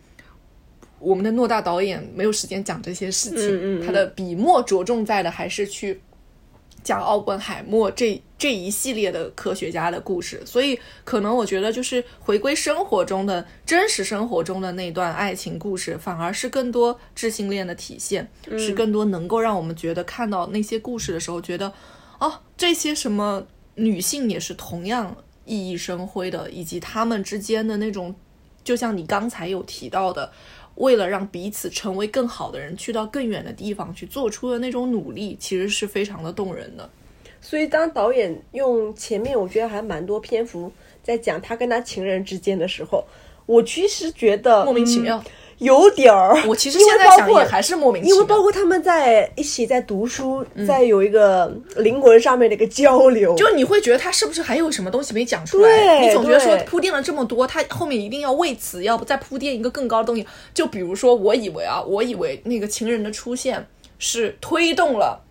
[0.99, 6.01] 我们的诺大导演没有时间讲这些事情，嗯嗯嗯他的笔墨着重在的还是去
[6.81, 21.73] 讲奥本海默这这一系列的科学家的故事，所以可能我觉得就是回归生活中的真实生活中的那段爱情故事，反而是更多智性恋的体现，是更多能够让我们觉得看到那些故事的时候，觉得
[22.19, 23.45] 哦，这些什么
[23.75, 28.15] 女性也是同样熠熠生辉的，以及她们之间的那种，
[28.63, 30.31] 就像你刚才有提到的。
[30.75, 36.87] 为了让彼此成为更好的人，去到更远的地方去做出的那种努力，其实是非常的动人的。
[37.47, 40.69] 所以当导演用前面我觉得还蛮多篇幅
[41.01, 43.05] 在讲他跟他情人之间的时候，
[43.45, 46.37] 我其实觉得莫名其妙嗯有点儿。
[46.45, 56.05] 我其实现在想也还是莫名其妙因为，包括他们在一起在读书，在有一个灵魂上面的一个交流，就你会觉得他是不是还有什么东西没讲出来？
[56.05, 60.27] 你总觉得说铺垫了这么多，他后面一定要为此要再铺垫一个更高的东西。
[60.53, 63.65] 就比如说，我以为啊，我以为那个情人的出现
[63.97, 65.23] 是推动了，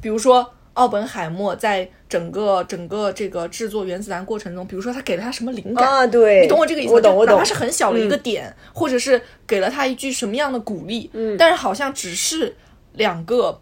[0.00, 6.94] 比如说奥本海默在整个整个这个制作原子弹过程中，比如说他给了他什么灵感啊，对，你懂我这个意思吗？
[6.96, 7.44] 我懂，我懂就哪怕。
[7.44, 12.56] 是很小的一个点，或者是给了他一句什么样的鼓励，嗯，但是好像只是
[12.92, 13.60] 两个，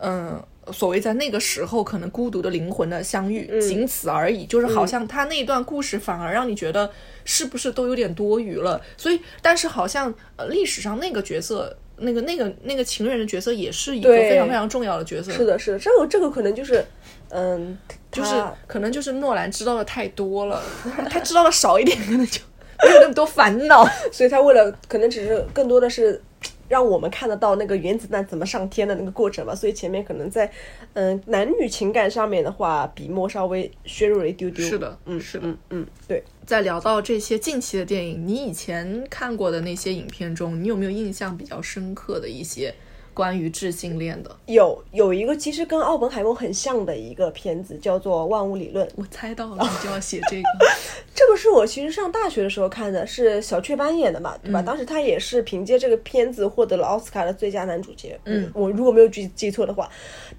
[0.00, 4.46] 嗯、所谓在那个时候可能孤独的灵魂的相遇，嗯仅此而已。
[4.46, 6.90] 就是好像他那一段故事反而让你觉得
[7.24, 8.80] 是不是都有点多余了？
[8.96, 11.76] 所以，但是好像呃历史上那个角色。
[12.00, 15.30] 那个那个那个情人的角色也是一个非常非常重要的角色。
[15.32, 16.84] 是的，是的，这个这个可能就是，
[17.28, 17.78] 嗯，
[18.10, 18.34] 就是
[18.66, 20.62] 可能就是诺兰知道的太多了，
[21.10, 22.40] 他知道的少一点，可能就
[22.84, 23.86] 没有那么多烦恼。
[24.10, 26.20] 所以他为了可能只是更多的是
[26.68, 30.50] 让我们看得到那个原子弹怎么上天的那个过程吧，所以前面可能在
[30.94, 34.64] 嗯、男女情感上面的话，笔墨稍微削弱了一丢丢。
[34.64, 36.22] 是的嗯，是的嗯嗯，对。
[36.46, 42.74] 在聊到这些近期的电影，你以前看过的那些影片中，你有没有印象比较深刻的一些
[43.12, 44.30] 关于智性恋的？
[44.46, 48.86] 有有一个其实跟奥本海默很像的一个片子，叫做《万物理论》。
[48.96, 50.42] 我猜到了， 你就要写这个。
[51.14, 54.62] 这个是我其实上大学的时候看的，是小雀斑演的嘛，对吧？
[54.62, 58.18] 当时他也是凭借这个片子获得了奥斯卡的最佳男主角。
[58.24, 59.90] 嗯，我如果没有记记错的话，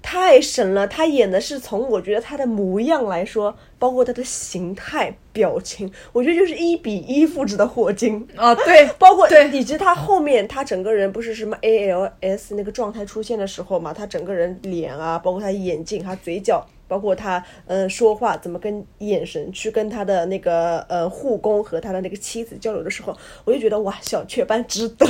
[0.02, 0.86] 太神了！
[0.88, 8.24] 他演的是从我觉得他的模样来说，包括他的形态、表情，我觉得就是一比一复制的霍金。
[8.36, 23.12] 啊，对，包括对以及他后面他整个人不是什么 ALS 那个状态出现的时候嘛，他整个人脸啊，包括他眼睛、他嘴角，包括他嗯说话怎么跟眼神去跟他的那个呃护工和他的那个妻子交流的时候，
[23.44, 25.04] 我就觉得哇，小雀斑值得。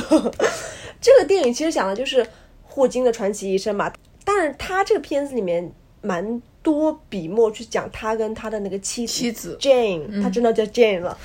[0.99, 2.25] 这个电影其实讲的就是
[2.63, 3.93] 霍金的传奇一生嘛，
[4.25, 11.15] 但是他这个片子里面蛮多笔墨去讲他跟他的那个妻子妻子 Jane，、他真的叫 Jane 了。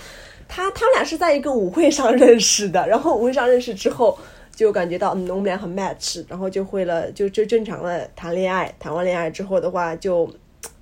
[0.47, 4.19] 他他们俩是在一个舞会上认识的， 然后舞会上认识之后，
[4.55, 10.29] 就感觉到嗯我们俩很 match，然后就会了就就正常的谈恋爱，谈完恋爱之后的话就，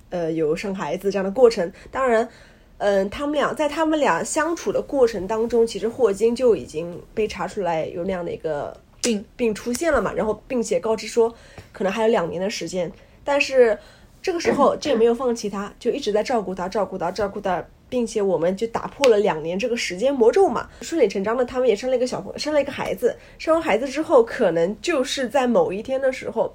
[0.09, 1.71] 呃有生孩子这样的过程。
[1.91, 2.27] 当然，
[2.77, 11.33] 嗯、他们俩在他们俩相处的过程当中，其实霍金就已经被查出来有那样的一个病病出现了嘛，然后并且告知说
[11.73, 12.89] 可能还有两年的时间，
[13.23, 13.77] 但是
[14.21, 26.53] 这个时候这也没有放弃他，就一直在照顾他，照顾他，照顾他，并且我们就打破了两年这个时间魔咒嘛，顺理成章的他们也生了一个小朋生了一个孩子，生完孩子之后，可能就是在某一天的时候，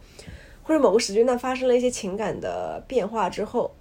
[0.62, 3.74] 或者某个时间段发生了一些情感的变化之后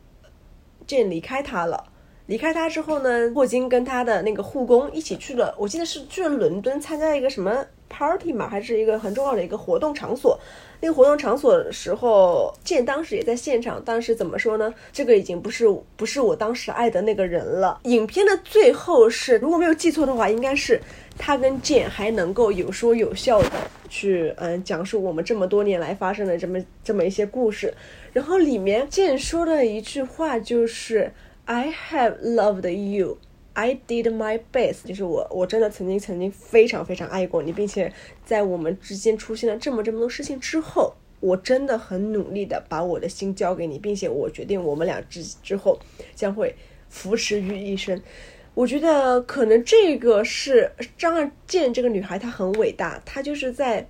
[0.87, 1.90] ，Jane 离开他了。
[2.31, 10.39] 离开他之后呢，霍金跟他的那个护工一起去了，我记得是去了伦敦参加一个什么 party 嘛，还是一个很重要的一个活动场所。
[10.79, 14.73] 那个活动场所的时候，剑当时也在现场，但是怎么说呢？
[14.93, 15.67] 这个已经不是
[15.97, 17.81] 不是我当时爱的那个人了。
[17.83, 20.81] 影片的最后是，如果没有记错的话，应该是
[21.17, 23.49] 他跟剑还能够有说有笑的
[23.89, 27.73] 去嗯讲述我们这么多年来发生的这么这么一些故事。
[28.13, 31.11] 然后里面剑说的一句话就是。
[31.51, 33.17] I have loved you.
[33.55, 37.91] I did my best，就是我，我真的曾经曾经非常非常爱过你，并且
[38.23, 45.77] 在我们之间出现了这么这么多事情之后，我真的很努力的把我的心交给你，并且我决定我们俩之之后
[46.15, 46.55] 将会
[46.87, 48.01] 扶持于一生。
[48.53, 53.85] 我觉得可能这个是张二健这个女孩，她很伟大，她就是在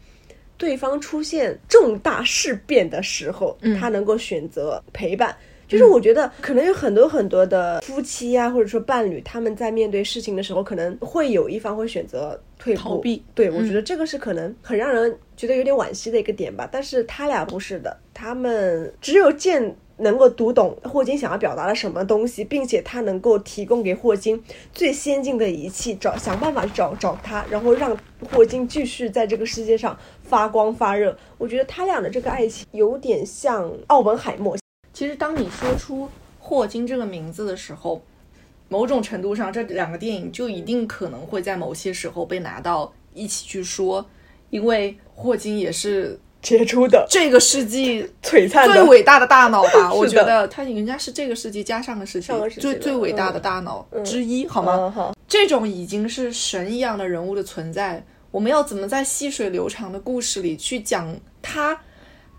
[0.57, 5.37] 对方出现重大事变的时候，她能够选择陪伴。
[5.71, 16.67] 就是我觉得可能有很多很多的夫妻呀、或者说伴侣，他们在面对事情的时候，可能会有一方会选择退步逃避对，我觉得这个是可能很让人觉得有点惋惜的一个点吧。
[16.71, 27.97] 但是他俩不是的，他们只有见能够读懂霍金想要表达的什么东西，并且他能够提供给霍金最先进的仪器，找想办法去找找他，然后让
[28.31, 31.15] 霍金继续在这个世界上发光发热。
[31.37, 34.57] 我觉得他俩的这个爱情有点像奥本海默。
[34.93, 38.01] 其实当你说出霍金这个名字的时候，
[38.67, 44.05] 某种程度上，这两个电影就一定可能会在某些时候被拿到一起去说，
[44.49, 49.91] 因为霍金也是杰出的、这个世纪 璀璨最伟大的大脑吧？
[49.93, 54.75] 我觉得他人家是这个世纪加上个世纪最最伟大的大脑之一，好吗？
[54.75, 61.79] 嗯好，这种已经是神一样的人物的存在，我们要怎么在细水流长的故事里去讲他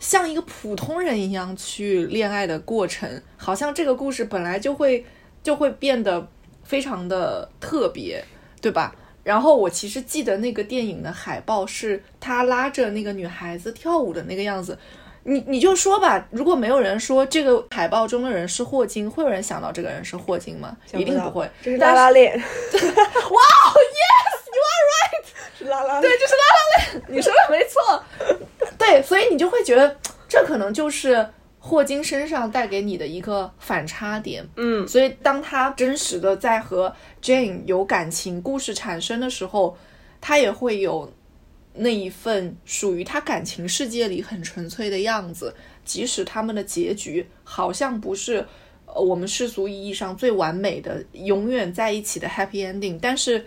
[0.03, 3.09] 像一个普通人一样去恋爱的过程？
[3.37, 5.07] 好像这个故事本来就会
[5.45, 6.27] 就会变得
[6.65, 8.25] 非常的特别，
[8.61, 8.93] 对吧？
[9.23, 14.77] 然后我其实记得那个电影的海报是他拉着那个女孩子跳舞的那个样子。
[15.23, 20.77] 你你就说吧，如果没有人说这个海报中的人是霍金，会有人想到这个人是霍金吗？
[20.95, 21.49] 一定不会。
[21.63, 25.27] 这是拉拉链， 哇，Yes，you are right。
[25.57, 28.03] 是拉拉链对，这是拉拉链，你说的没错。
[28.85, 29.97] 对，所以你就会觉得
[30.29, 31.27] 这可能就是
[31.59, 34.45] 霍金身上带给你的一个反差点。
[34.57, 39.77] 嗯，所以当他真实的在和 Jane 有感情故事产生的时候，
[40.21, 41.13] 他也会有
[41.75, 45.55] 那一份属于他感情世界里很纯粹的样子，
[45.85, 48.45] 即使他们的结局好像不是。
[48.95, 53.43] 呃，我们世俗意义上最完美的、永远在一起的 happy ending，但是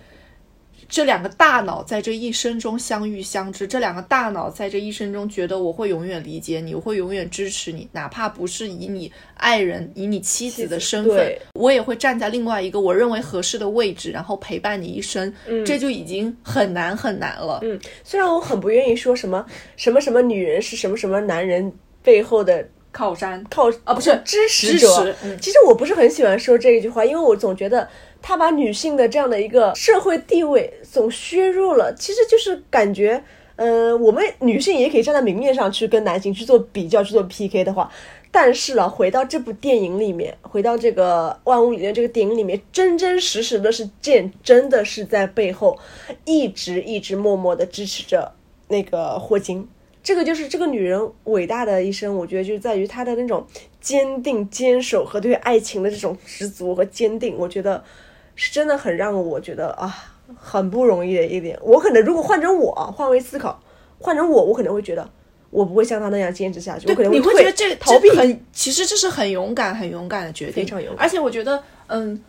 [0.87, 15.33] 这两个大脑在这一生中相遇相知，这两个大脑在这一生中觉得我会永远理解你，我会永远支持你，哪怕不是以你爱人、以你妻子的身份，我也会站在另外一个我认为合适的位置，然后陪伴你一生。
[15.65, 17.59] 这就已经很难很难了。
[17.63, 21.71] 嗯，虽然我很不愿意说什么什么什么女人是什么什么男人
[22.03, 27.87] 背后的靠山靠啊不是支持支者，持嗯其实我不是很喜欢说这一句话，因为我总觉得
[28.27, 33.23] 他把女性的这样的一个社会地位总削弱了，其实就是感觉。
[33.55, 37.89] 呃，我们女性也可以站在明面上去跟男性去做比较、去做 PK 的话，
[38.31, 45.77] 但是啊，回到这部电影里面，回到这个《万物理论》这个电影里面，真真实实的是剑，真的是在背后
[46.25, 48.33] 一直一直默默的支持着
[48.69, 49.69] 那个霍金。
[50.03, 53.45] 这个就是这个女人伟大的一生，我觉得就在于她的那种
[53.79, 57.37] 坚定、坚守和对爱情的这种执着和坚定。
[57.37, 57.81] 我觉得
[58.35, 61.57] 是真的很让我觉得啊，很不容易的一点。
[61.61, 63.59] 我可能如果换成我，换位思考，
[63.99, 65.09] 换成我，我可能会觉得
[65.49, 68.15] 我不会像他那样坚持下去，我可能你会觉得这逃避这。
[68.15, 72.21] 很，其实这是很勇敢、很勇敢的决定，非常勇敢而且我觉得，嗯，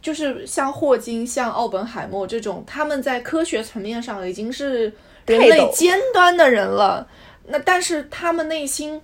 [0.00, 4.92] 就是像霍金、像奥本海默这种，他们在科学层面上已经是
[5.26, 7.06] 人类尖端的人了。
[7.46, 9.00] 那但是他们内心，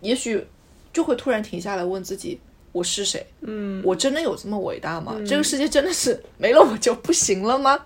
[0.00, 0.46] 也许
[0.92, 2.40] 就会突然停下来问自己：
[2.76, 3.26] 我是谁？
[3.40, 5.16] 嗯，我真的有这么伟大吗？
[5.26, 7.78] 这个世界真的是没了我就不行了吗？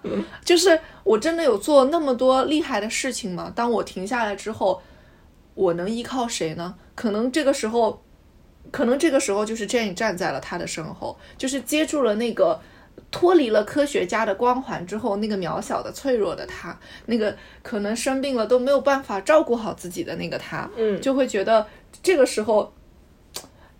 [0.45, 3.53] 就是我真的有做那么多厉害的事情吗？
[3.55, 4.83] 当我停下来之后，
[5.55, 6.75] 我能依靠谁呢？
[6.97, 8.03] 可能这个时候，
[8.73, 12.61] 可能这个时候就是 Jane 站在了他的身后，就是接住了那个
[13.13, 16.77] 脱离了科学家的光环之后，那个渺小的、脆弱的他，
[17.07, 21.65] 那个可能生病了都没有办法照顾好自己的那个他，嗯就会觉得
[22.03, 22.73] 这个时候，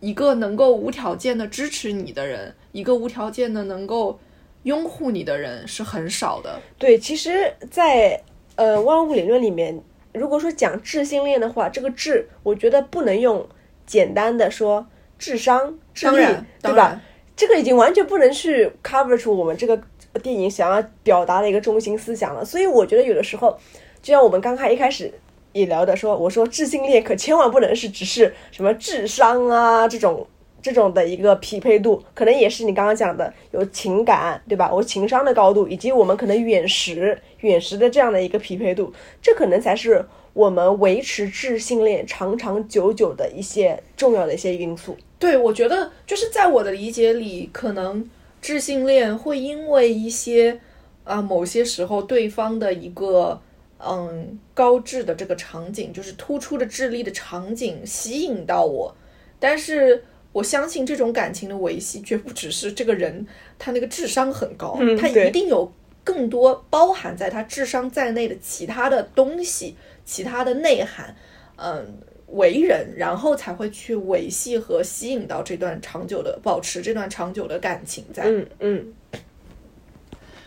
[0.01, 4.19] 一个能够无条件的支持你的人，一个无条件的能够
[4.65, 6.61] 拥护你的人是很少的。
[6.79, 8.23] 对，其实在，
[8.57, 9.81] 呃万物理论里面，
[10.13, 13.47] 如果说讲智性恋的话，这个智，我觉得不能用
[13.87, 14.87] 简单的说
[15.19, 16.27] 智商、智力，
[16.63, 17.01] 对吧？
[17.37, 19.83] 这个已经完全不能去 cover 出我们这个
[20.23, 22.45] 电影想要表达的一个中心思想了。
[22.45, 23.59] 所以我觉得有的时候，
[24.03, 25.13] 就像我们刚开一开始
[25.53, 30.27] 也聊的说，我说智性恋可千万不能是只是什么智商啊这种
[30.63, 34.71] 这种的一个匹配度，可能也是你刚刚讲的有情感，对吧？
[34.73, 38.93] 我情商的高度，以及我们可能远识远识的这样的一个匹配度，
[39.23, 44.97] 这可能才是我们维持智性恋长长久久的一些重要的一些因素。
[45.19, 48.09] 对，我觉得就是在我的理解里，可能
[48.41, 50.61] 智性恋会因为一些
[51.05, 53.41] 啊、某些时候对方的一个
[53.85, 58.95] 嗯高智的这个场景，就是突出的智力的场景吸引到我，
[59.39, 63.27] 但是我相信这种感情的维系绝不只是这个人
[63.59, 65.73] 他那个智商很高，他一定有
[66.05, 71.17] 更多包含在他智商在内的其他的东西，其他的内涵，
[71.57, 71.99] 嗯。
[72.33, 78.23] 为人，然后才会去维系和吸引到这段长久的，保持这段长久的感情在。
[78.25, 78.95] 嗯嗯，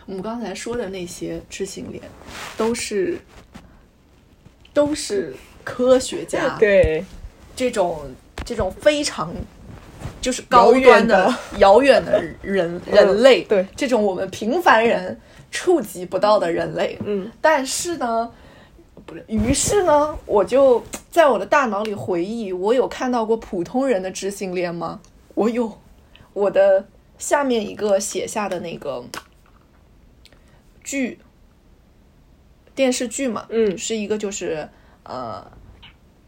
[0.06, 2.04] 我们刚才说的那些知性恋，
[2.58, 3.18] 都是
[4.74, 5.34] 都是
[5.64, 7.04] 科学家 对，
[7.56, 8.02] 这种
[8.46, 9.34] 这种非常
[10.20, 15.20] 就是高端的遥远的人 人类，对这种我们平凡人
[15.52, 16.98] 触及不到的人类。
[17.06, 18.32] 嗯，但是呢，
[19.06, 25.00] 不是，于是呢，我就在我的大脑里回忆，我有看到过普通人的知性恋吗？
[25.36, 25.78] 我有，
[26.34, 26.86] 我的
[27.18, 29.04] 下面一个写下的那个
[30.84, 31.20] 剧，
[32.76, 34.68] 电视剧嘛，嗯是一个就是
[35.04, 35.46] 呃，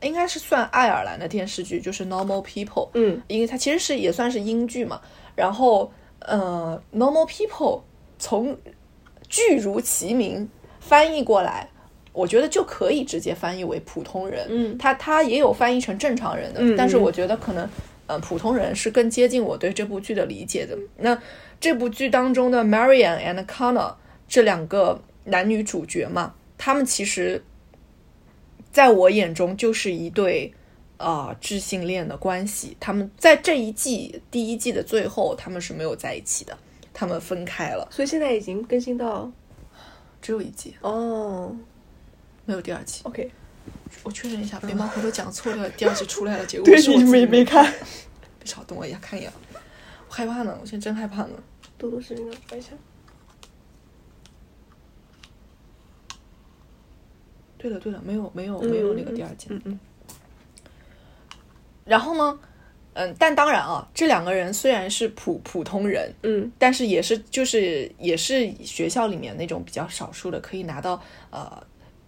[0.02, 5.02] 应该是算爱尔兰的电视剧，就是《Normal People》，嗯，因为它其实是也算是英剧嘛。
[5.36, 7.80] 然后呃，《Normal People》
[8.18, 8.58] 从
[9.28, 10.50] 剧如其名
[10.80, 11.70] 翻译过来，
[12.14, 14.48] 我觉得就可以直接翻译为普通人。
[14.50, 17.68] 嗯它它也有翻译成正常人的，但是我觉得可能
[18.08, 20.78] 呃普通人是更接近我对这部剧的理解的。
[20.98, 21.20] 那
[21.60, 23.96] 这部剧当中的 Marian and Connor
[24.28, 27.44] 这两个男女主角嘛，他们其实
[28.72, 30.54] 在我眼中就是一对。
[30.98, 36.58] 啊、智性恋的关系，他们在这一季第一季的最后，他们是没有在一起的，
[36.94, 39.30] 他们分开了，所以现在已经更新到
[40.22, 41.54] 只有一季，哦。
[42.46, 43.02] 没有第二季。
[43.04, 43.30] ，OK，
[44.04, 47.70] 我确认一下，别忙回头讲错了，第二季出来了，结果对 你是我自己没没看，
[48.40, 49.32] 别吵，等我一下看一眼，
[50.08, 51.32] 我害怕呢，我现在真害怕呢。
[51.78, 52.70] 多多视频上抓一下。
[57.58, 59.48] 对了对了，没有没有没有那个第二季。
[59.50, 59.80] 嗯嗯
[61.86, 62.40] 然后呢，
[62.94, 71.00] 嗯，但当然啊，这两个人虽然是普普通人，嗯但是也是就是也是学校里面那种比较少数的可以拿到
[71.30, 71.64] 呃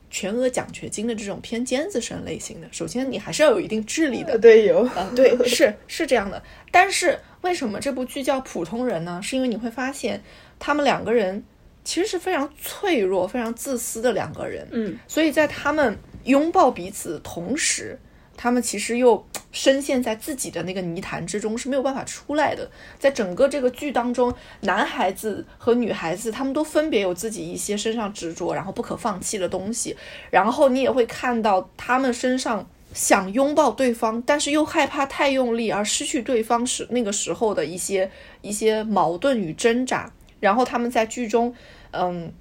[0.09, 2.67] 全额奖学金的这种偏尖子生类型的。
[2.71, 6.41] 首先你还是要有一定智力的，呃对有，啊，对， 是是这样的。
[6.71, 9.21] 但是为什么这部剧叫普通人呢？
[9.21, 10.23] 是因为你会发现
[10.57, 11.43] 他们两个人
[11.87, 14.67] 其实是非常脆弱、非常自私的两个人。
[14.71, 17.97] 嗯，所以在他们拥抱彼此的同时，
[18.35, 22.69] 他们其实又深陷在自己的那个泥潭之中，是没有办法出来的。
[22.99, 29.95] 在整个这个剧当中，男孩子和女孩子他们都分别有自己一些身上执着，然后不可放弃的东西。
[30.29, 38.11] 然后你也会看到他们身上想拥抱对方，但是又害怕太用力而失去对方时那个时候的一些
[38.41, 40.11] 一些矛盾与挣扎。
[40.39, 41.51] 然后他们在剧中，
[41.97, 42.31] 嗯，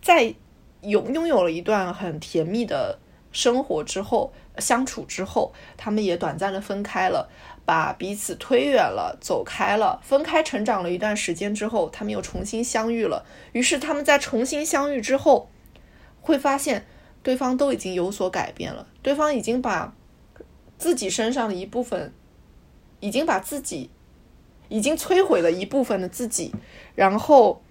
[0.00, 0.34] 在
[0.82, 2.98] 拥拥有了一段很甜蜜的
[3.32, 7.28] 生活之后，相处之后，他们也短暂的分开了，
[7.64, 13.24] 把彼此推远了，走开了，分开成长了一段时间之后，他们又重新相遇了。
[13.52, 15.48] 于是他们在重新相遇之后，
[16.20, 16.86] 会发现
[17.22, 19.94] 对方都已经有所改变了，对方已经把
[20.78, 22.12] 自己身上的一部分，
[23.00, 23.90] 已经把自己，
[24.68, 26.54] 已经摧毁了一部分的自己，
[26.94, 27.62] 然后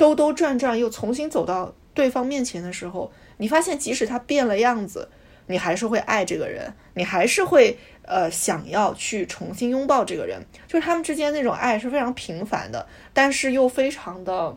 [0.00, 5.06] 兜兜转转又重新走到对方面前的时候，你发现即使他变了样子，
[5.46, 7.76] 你还是会爱这个人，你还是会
[8.06, 14.56] 呃想要去重新拥抱这个人，就是他们之间那种爱是非常平凡的，但是又非常的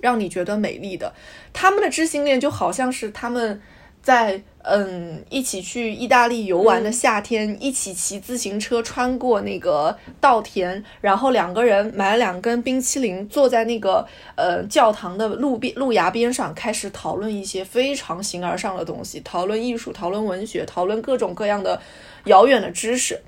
[0.00, 1.14] 让你觉得美丽的。
[1.52, 3.62] 他们的知心恋就好像是他们
[4.02, 14.06] 在嗯一起去意大利游玩的夏天，一起骑自行车穿过那个稻田，然后两个人买了两根冰淇淋，坐在那个
[14.36, 21.80] 呃教堂的路边路牙边上，开始讨论一些非常形而上的东西，讨论艺术，讨论文学，讨论各种各样的
[22.24, 23.18] 遥远的知识。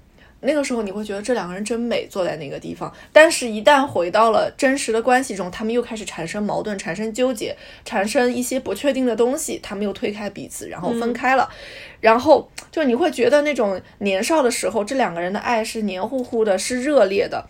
[0.43, 2.91] 那个时候你会觉得这两个人真美，坐在那个地方。
[3.12, 11.49] 但是，一旦回到了真实的关系中，他们又开始产生矛盾、产生纠结、产生一些不确定的东西，他们又推开彼此，然后分开了。
[12.01, 17.47] 然后，就你会觉得那种年少的时候，这两个人的爱是黏糊糊的，是热烈的，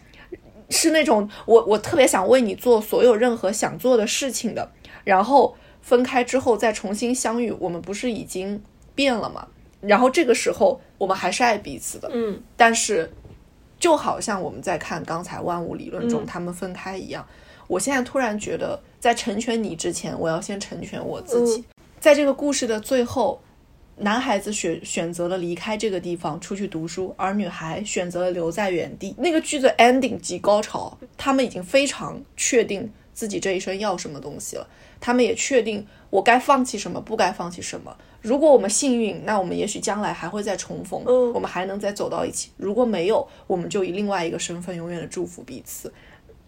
[0.69, 4.73] 是那种我我特别想为你做所有任何想做的事情的。
[5.05, 8.63] 然后分开之后再重新相遇，我们不是已经
[8.97, 9.47] 变了吗？
[9.81, 13.11] 然后这个时候我们还是爱彼此的，嗯，但是
[13.79, 17.27] 就好像我们在看刚才万物理论中嗯他们分开一样，
[17.67, 21.65] 我现在突然觉得，在成全你之前，我要先成全我自己。
[21.99, 23.41] 在这个故事的最后，
[23.97, 29.15] 男孩子选选择了离开这个地方出去读书，而女孩选择了留在原地。
[29.19, 32.91] 那个句子 ending 及高潮，他们已经非常确定
[33.21, 34.67] 自己这一生要什么东西了，
[34.99, 37.95] 他们也确定我该放弃什么，不该放弃什么。
[38.23, 42.49] 如果我们幸运，那我们也许将来还会再重逢，嗯我们还能再走到一起。
[42.57, 45.93] 如果没有，我们就以另外一个身份永远的祝福彼此。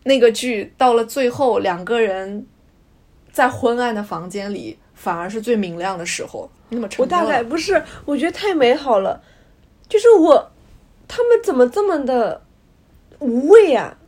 [0.05, 2.47] 那个剧到了最后，两个人
[3.31, 6.51] 在昏暗的房间里，反而是最明亮的时候。
[6.71, 9.23] 那么沉我大概不是，我觉得太美好了，
[9.91, 10.51] 就是我，
[11.07, 12.41] 他们怎么这么的
[13.19, 13.99] 无畏啊？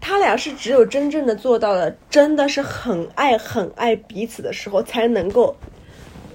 [0.00, 5.56] 他俩是只有真正的做到了，真的是很爱很爱彼此的时候，才能够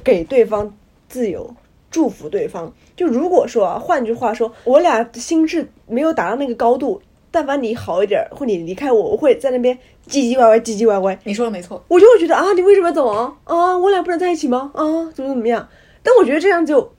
[0.04, 0.76] 给对方
[1.08, 1.56] 自由，
[1.92, 2.74] 祝福对方。
[2.96, 9.78] 就如果说啊，换句话说，我俩的心智没有达到那个高度，但凡你好一点，或你离开我，我会在那边
[10.08, 13.34] 唧唧歪歪，唧唧歪歪，你说的没错，我就会觉得啊，你为什么要走啊？
[13.46, 14.72] 啊，我俩不能在一起吗？
[14.74, 14.84] 啊，
[15.14, 15.70] 怎么怎么样？
[16.02, 16.92] 但我觉得这样就，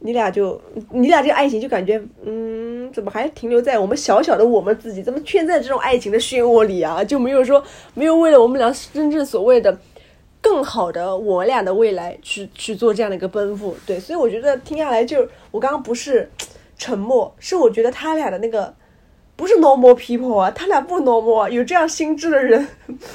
[0.00, 5.02] 你俩就，你俩这个爱情就感觉，嗯，怎么还停留在我们小小的我们自己？
[5.02, 7.04] 怎么圈在这种爱情的漩涡里啊？
[7.04, 7.62] 就没有说
[7.94, 9.78] 没有为了我们俩真正所谓的
[10.40, 13.76] 更好的我俩的未来去去做这样的一个奔赴？
[13.86, 16.30] 对，所以我觉得听下来就，我刚刚不是
[16.76, 18.74] 沉默，是我觉得他俩的那个。
[19.40, 22.68] 不是 normal people 啊，他俩不 normal 啊，有这样心智的人，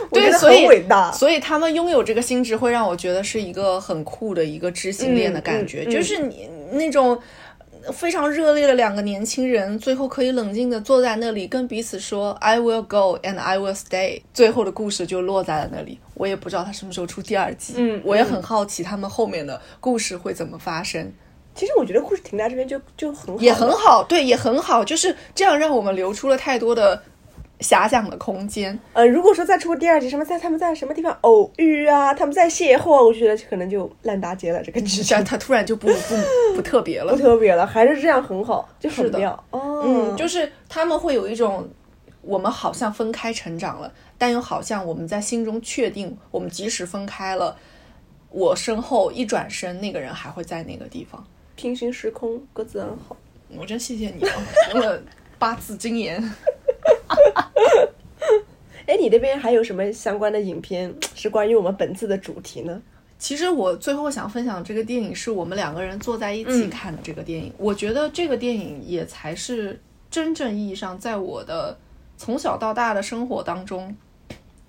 [0.09, 1.11] 我觉对，得所以很伟大。
[1.11, 7.15] 所以他们拥有这个心智，会让我觉得是一个很酷的一个知性恋的感觉，嗯嗯嗯就是你那种。
[7.93, 14.23] 非常热烈的两个年轻人，最后可以冷静的坐在那里，跟彼此说 "I will go and I will stay"。
[14.34, 15.99] 最后的故事就落在了那里。
[16.15, 21.13] 我也不知道他什么时候出第二季，嗯我也很好奇他们后面的故事会怎么发生。
[21.55, 23.71] 其实我觉得故事停在这边就就很好，也很。
[23.71, 27.01] 好，对，也很好，就是这样让我们留出了太多的
[27.59, 28.77] 遐想的空间。
[28.93, 37.19] 呃，如果说再出第二集，什么在他们在什么地方偶遇啊，他们在邂逅啊，我觉得可能就烂大街了，这个剧情这样他突然就不不不特别了不。
[37.19, 39.43] 特别了，还是这样很好，就很是的妙。
[39.51, 41.69] 哦，嗯，就是他们会有一种，
[42.21, 47.55] 我们好像分开成长了，但又好像我们在心中确定，我们即使分开了，
[48.29, 51.25] 我身后一转身，那个人还会在那个地方。
[51.55, 53.15] 平行时空各自安好。
[53.57, 54.33] 我真谢谢你啊，
[54.73, 54.99] 那么
[55.39, 56.21] 八字真言。
[58.87, 62.81] 哎，你那边还有什么相关的影片是关于我们本次的主题呢？
[63.17, 67.51] 其实我最后想分享这个电影是我们两个人坐在一起看的这个电影。
[67.57, 69.79] 我觉得这个电影也才是
[70.11, 71.75] 真正意义上在我的
[72.17, 73.95] 从小到大的生活当中，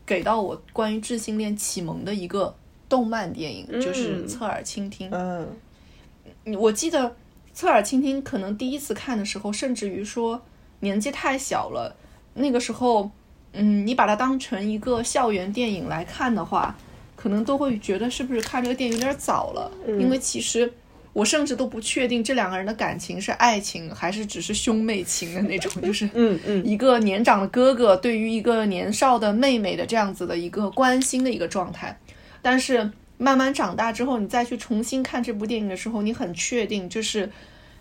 [0.07, 2.55] 给到我关于智性恋启蒙的一个
[2.89, 5.11] 动漫电影，就是《侧耳倾听》。
[5.14, 5.47] 嗯，
[6.55, 7.01] 我记得
[7.53, 10.41] 《侧耳倾听》可能第一次看的时候，甚至于说
[10.81, 11.97] 年纪太小了，
[12.35, 13.11] 那个时候，
[13.53, 16.77] 嗯，你把它当成一个校园电影来看的话，
[17.17, 20.73] 可能都会觉得是不是看这个电影有点早了，因为其实
[21.13, 26.65] 我甚至都不确定这两个人的感情是爱情还是只是兄妹情的那种，就是嗯嗯。
[26.65, 31.99] 一个年长的哥哥对于一个年少的妹妹的这样子的一个关心的一个状态，
[32.43, 37.31] 但是慢慢长大之后，你再去重新看这部电影的时候，你很确定就是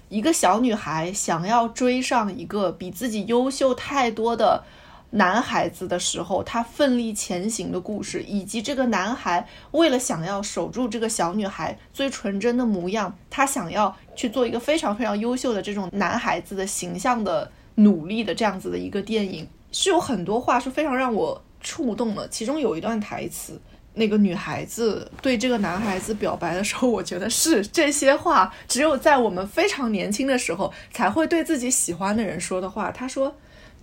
[0.09, 4.63] 一个小女孩想要追上一个比自己优秀太多的
[5.11, 22.27] 男孩子的时候，她奋力前行的故事，以及这个男孩为了想要守住这个小女孩最纯真的模样，他想要去做一个非常非常优秀的这种男孩子的形象的努力的这样子的一个电影，是有很多话是非常让我触动的。
[22.29, 23.59] 其中有一段台词，
[23.95, 32.91] 那个女孩子对这个男孩子表白的时候，我觉得是这些话只有在我们非常年轻的时候才会对自己喜欢的人说的话。
[32.91, 33.35] 他说。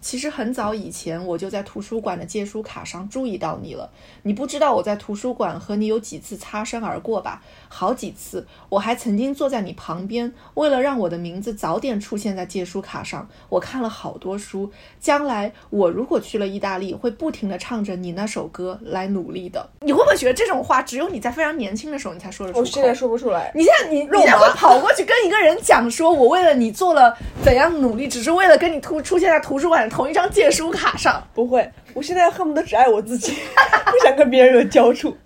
[0.02, 3.88] 其实很早以前我就在图书馆的借书卡上注意到你了。
[4.24, 7.40] 你不知道我在图书馆和你有几次擦身而过吧？
[7.68, 8.46] 好几次。
[8.68, 14.70] 我还曾经坐在你旁边，为了让我的名字早点出现在借书卡上，我看了好多书。
[15.00, 19.70] 将来我如果去了意大利，会不停地唱着你那首歌来努力的。
[19.82, 22.60] 你会不会觉得这种话只有你在非常年轻的时候你才说得出口？
[22.60, 23.52] 我现在说不出来。
[23.54, 31.22] 你现在你你现在会跑过去跟一个人讲说，我为了你做了怎样努力，只是为了跟你突出现在图书馆的同一张借书卡上。
[31.34, 33.32] 不会，我现在恨不得只爱我自己，
[33.86, 35.16] 不想跟别人有交触。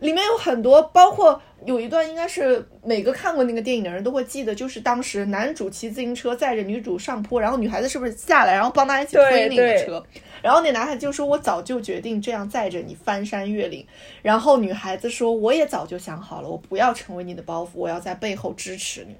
[0.00, 10.04] 里面有很多，包括有一段应该是每个看过那个电影的人都会记得，就是当时男主骑自行车载着女主上坡，然后女孩子是不是下来，然后帮他一起推那个车，
[10.42, 13.86] 然后那男孩子就说：“我早就决定这样载着你翻山越岭。”
[14.20, 19.16] 然后女孩子说：“我也早就想好了，我不要成为你的包袱，我要在背后支持你。”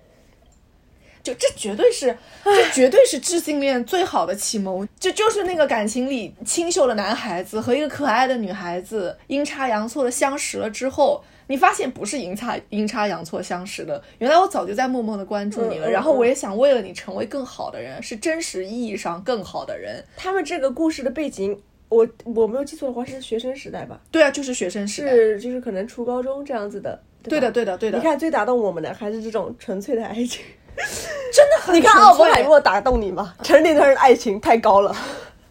[1.26, 4.88] 就这绝对是，这绝对是智性恋最好的启蒙。
[5.00, 15.90] 这就是那个感情里清秀的男孩子和一个可爱的女孩子阴差阳错的相识了之后，你发现不是阴差阴差阳错相识的，原来我早就在默默的关注你了。
[15.90, 20.04] 然后我也想为了你成为更好的人，是真实意义上更好的人。
[20.16, 24.00] 他们这个故事的背景，我我没有记错的话是学生时代吧？
[24.12, 25.10] 对啊，就是学生时代。
[25.10, 27.02] 是就是可能初高中这样子的。
[27.24, 27.98] 对的，对的，对的。
[27.98, 30.44] 你看，最打动我们的还是这种纯粹的爱情。
[31.32, 33.34] 真的很你看奥本海默打动你吗？
[33.42, 34.94] 成年人的爱情太高了。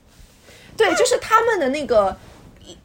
[0.78, 2.16] 对，就是他们的那个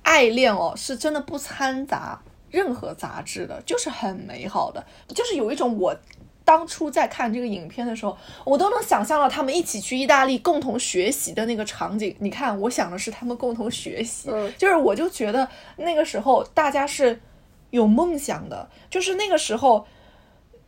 [0.03, 2.21] 爱恋哦，是真的不掺杂
[2.51, 5.97] 任何杂质的，就是很美好的，就是有一种我。
[6.43, 12.17] 当初在看这个影片的时候，我都能想象到他们一起去意大利共同学习的那个场景。
[12.19, 17.21] 你看，我想的是他们共同学习，嗯就是我就觉得那个时候大家是
[17.69, 19.87] 有梦想的，就是那个时候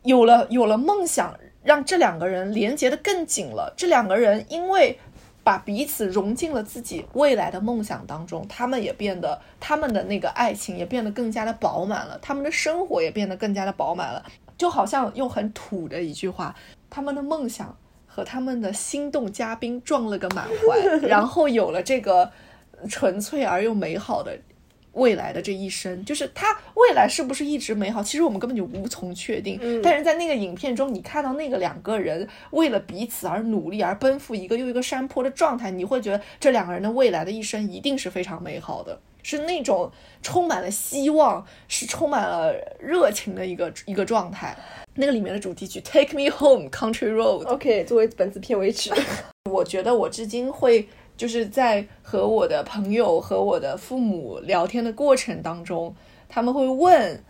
[0.03, 3.73] 有了有了梦想，让这两个人连接的更紧了。
[3.75, 4.99] 这两个人因为
[5.43, 14.23] 把彼此融进了自己未来的梦想当中，他们也变得他们的那个爱情也变得更加的饱满了，他们的生活也变得更加的饱满了。
[14.57, 16.55] 就好像用很土的一句话，
[16.89, 22.31] 他们的梦想和他们的心动嘉宾撞了个满怀， 然后有了这个
[22.87, 24.39] 纯粹而又美好的
[24.93, 29.59] 未来的这一生，就是他未来是不是一直美好，其实我们根本就无从确定。
[29.83, 38.99] 但是在那个影片中，你看到那个两个人为了彼此而努力，而奔赴一个又一个山坡的状态，你会觉得这两个人的未来的一生一定是非常美好的。
[39.25, 39.89] 是那种
[40.21, 44.53] 充满了希望，是充满了热情的一个一个状态。
[44.95, 48.91] 那个里面的主题曲《Take Me Home Country Road》，OK，作为本次片尾曲，
[49.49, 55.95] 我觉得我至今会就是在和我的朋友和我的父母聊天的过程当中，
[56.27, 57.23] 他们会问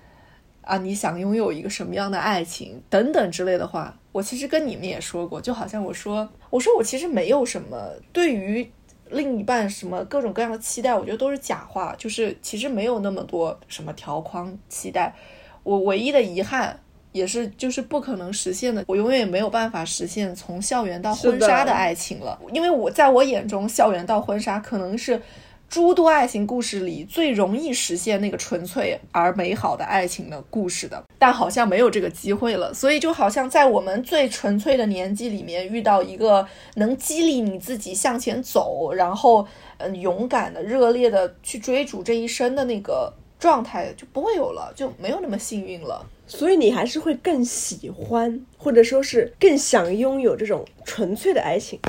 [0.61, 3.97] 啊，你想拥有一个什么样的爱情等等之类的话。
[4.13, 8.71] 我其实跟你们也说过，就好像我说，我说我其实没有什么对于
[9.09, 15.15] 另一半什么各种各样的期待，我觉得都是假话，就是其实没有那么多什么条框期待。
[15.63, 16.79] 我唯一的遗憾
[17.13, 25.21] 也是就是不可能实现的，我永远也没有办法实现从校园到婚纱的爱情了，因为我在我眼中，校园到婚纱可能是。
[25.69, 32.71] 诸多爱情故事里最容易实现那个纯粹而美好的爱情的故事的，但好像没有这个机会了。
[32.71, 39.47] 所以就好像在我们最纯粹的年纪里面，遇到一个能激励你自己向前走，然后
[39.79, 46.05] 嗯勇敢的、热烈的去追逐这一生的那个状态就不会有了，就没有那么幸运了。
[46.25, 51.79] 所以你还是会更喜欢，或者说是更想拥有这种纯粹的爱情。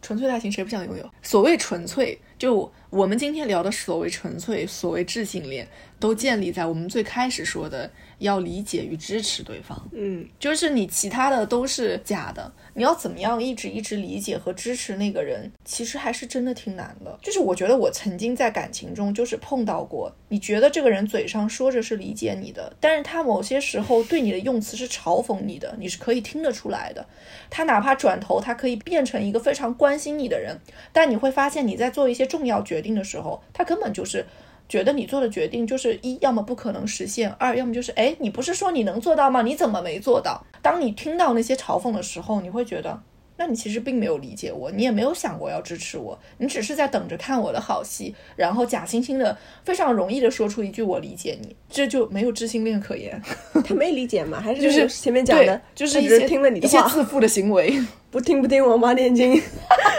[0.00, 1.08] 纯粹的爱情谁不想拥有？
[1.22, 5.68] 所谓纯粹，就我们今天聊的所谓纯粹、所谓智性恋，
[6.02, 7.88] 都建立在我们最开始说的
[8.18, 9.80] 要理解与支持对方。
[9.92, 17.16] 嗯，就是你其他的都是假的，你要怎么样一直一直理解和支持那个人，其实还是真的挺难的。
[17.22, 27.06] 就是我觉得我曾经在感情中就是碰到过，你觉得这个人嘴上说着是理解你的，但是他某些时候对你的用词是嘲讽你的，你是可以听得出来的。
[27.48, 30.58] 他哪怕转头，他可以变成一个非常关心你的人，
[30.92, 34.26] 但你会发现你在做一些重要决定的时候，他根本就是。
[34.68, 39.42] 觉得你做的决定就是一，要么不可能实现；二，要么就是哎，你不是说你能做到吗？
[39.42, 40.44] 你怎么没做到？
[40.62, 43.02] 当你听到那些嘲讽的时候，你会觉得，
[43.36, 53.20] 那你其实并没有理解我，你也没有想过要支持我，你只是在等着看我的好戏，然后假惺惺的、非常容易的说出一句“我理解你”，这就没有知性恋可言，
[53.64, 57.76] 他没理解吗，还是就是前面讲的对，，就是一些听了你的一些话，自负的行为，
[58.10, 59.34] 不听不听王八念经，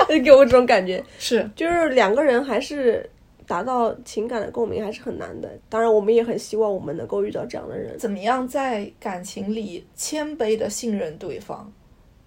[0.07, 1.03] 就给我这种感觉。
[1.19, 3.09] 是就是两个人还是
[3.47, 5.51] 达到情感的共鸣还是很难的。
[5.69, 7.97] 当然，我们也很希望我们能够遇到这样的人。
[7.97, 11.71] 怎么样在感情里谦卑的信任对方，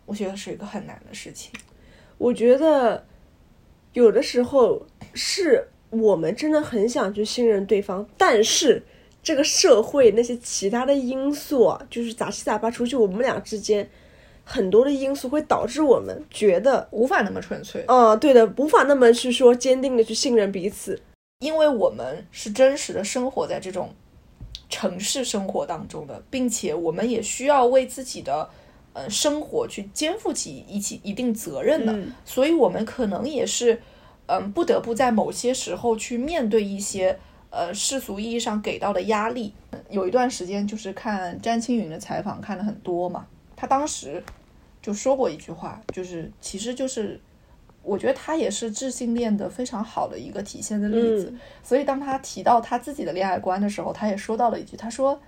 [0.05, 1.53] 我觉得是一个很难的事情。
[2.19, 3.05] 我觉得
[3.93, 8.83] 有的时候是我们真的很想去信任对方，但是
[9.23, 13.89] 这个社会那些其他的因素啊，就是杂七杂八，除去我们俩之间
[14.49, 21.03] 很多的因素，会导致我们觉得，无法那么纯粹，嗯、对的，无法那么去说坚定的去信任彼此。
[21.40, 23.90] 因为我们是真实的生活在这种
[24.70, 28.49] 城市生活当中的，并且我们也需要为自己的
[28.92, 33.82] 呃生活去肩负起一起一定责任的，嗯所以我们可能也是
[34.26, 37.18] 嗯不得不在某些时候去面对一些
[37.51, 39.53] 呃世俗意义上给到的压力。
[39.90, 43.26] 有一段时间就是看詹青云的采访看的很多嘛，
[43.57, 44.23] 他当时
[44.81, 47.19] 就说过一句话，就是其实就是。
[47.89, 55.21] 我觉得他也是智性恋的非常好的一个体现的例子，嗯所以当他提到他自己的恋爱观的时候，他也说到了一句，他说：“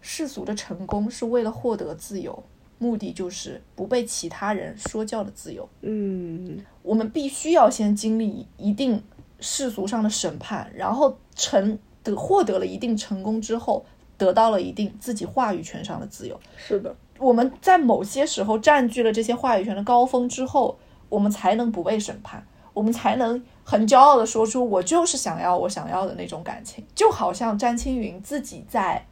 [0.00, 2.40] 世俗的成功是为了获得自由，
[2.78, 5.68] 目的就是不被其他人说教的自由。
[5.80, 9.02] 嗯，我们必须要先经历一定
[9.40, 13.84] 世俗上的审判，然后成得获得了一定成功之后，
[14.16, 16.38] 得到了一定自己话语权上的自由。
[16.56, 26.84] 是的，我们在某些时候占据了这些话语权的高峰之后，我们才能不被审判，我们才能很骄傲的说出我就是想要我想要的那种感情。
[26.94, 29.04] 就好像詹青云自己在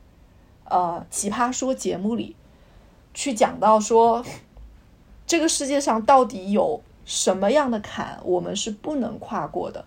[0.64, 2.36] 呃《奇葩说》节目里
[3.12, 4.24] 去讲到说，
[5.26, 9.84] 这个世界上到底有什么样的坎我们是不能跨过的，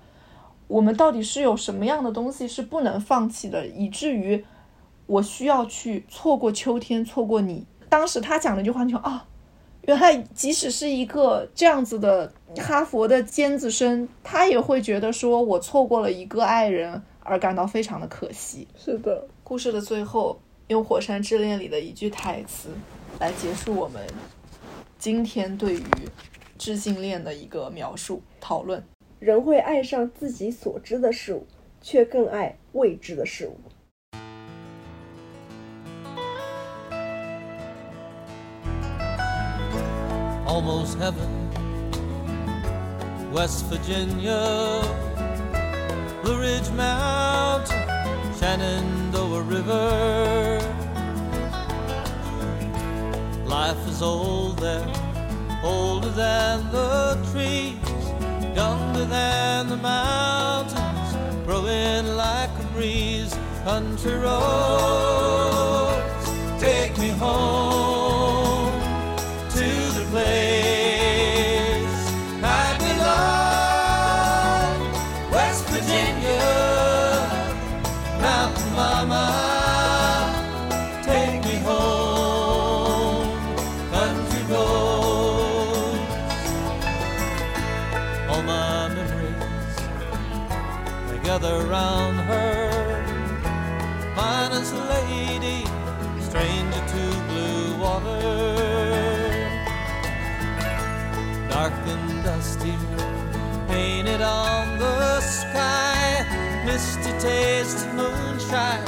[0.68, 4.44] 我们到底是有什么样的东西是不能放弃的，以至于
[5.06, 7.66] 我需要去错过秋天，错过你。
[7.90, 9.26] 当时他讲了一句话，你说啊，
[9.82, 18.68] 原来即使是一个这样子的哈佛的尖子生，他也会觉得说我错过了一个爱人而感到非常的可惜。
[18.78, 22.70] 是的，故事的最后，用《火山之恋》里的一句台词
[23.20, 24.02] 来结束我们
[25.00, 25.84] 今天对于
[26.58, 28.84] 智性恋的一个描述讨论。
[29.20, 31.48] 人会爱上自己所知的事物，
[31.82, 33.60] 却更爱未知的事物。
[40.60, 41.32] Almost heaven.
[43.32, 44.82] West Virginia,
[46.22, 47.88] Blue Ridge Mountain,
[48.38, 50.60] Shenandoah River.
[53.46, 54.86] Life is old there,
[55.64, 58.06] older than the trees,
[58.54, 61.10] younger than the mountains,
[61.46, 63.34] growing like a breeze.
[63.64, 65.96] Country roads,
[66.60, 68.19] take me home
[91.70, 92.70] gather round her,
[94.16, 95.66] finest lady,
[96.20, 98.22] stranger to blue water.
[101.50, 102.76] Dark and dusty,
[103.68, 106.26] painted on the sky,
[106.66, 108.86] misty taste of moonshine,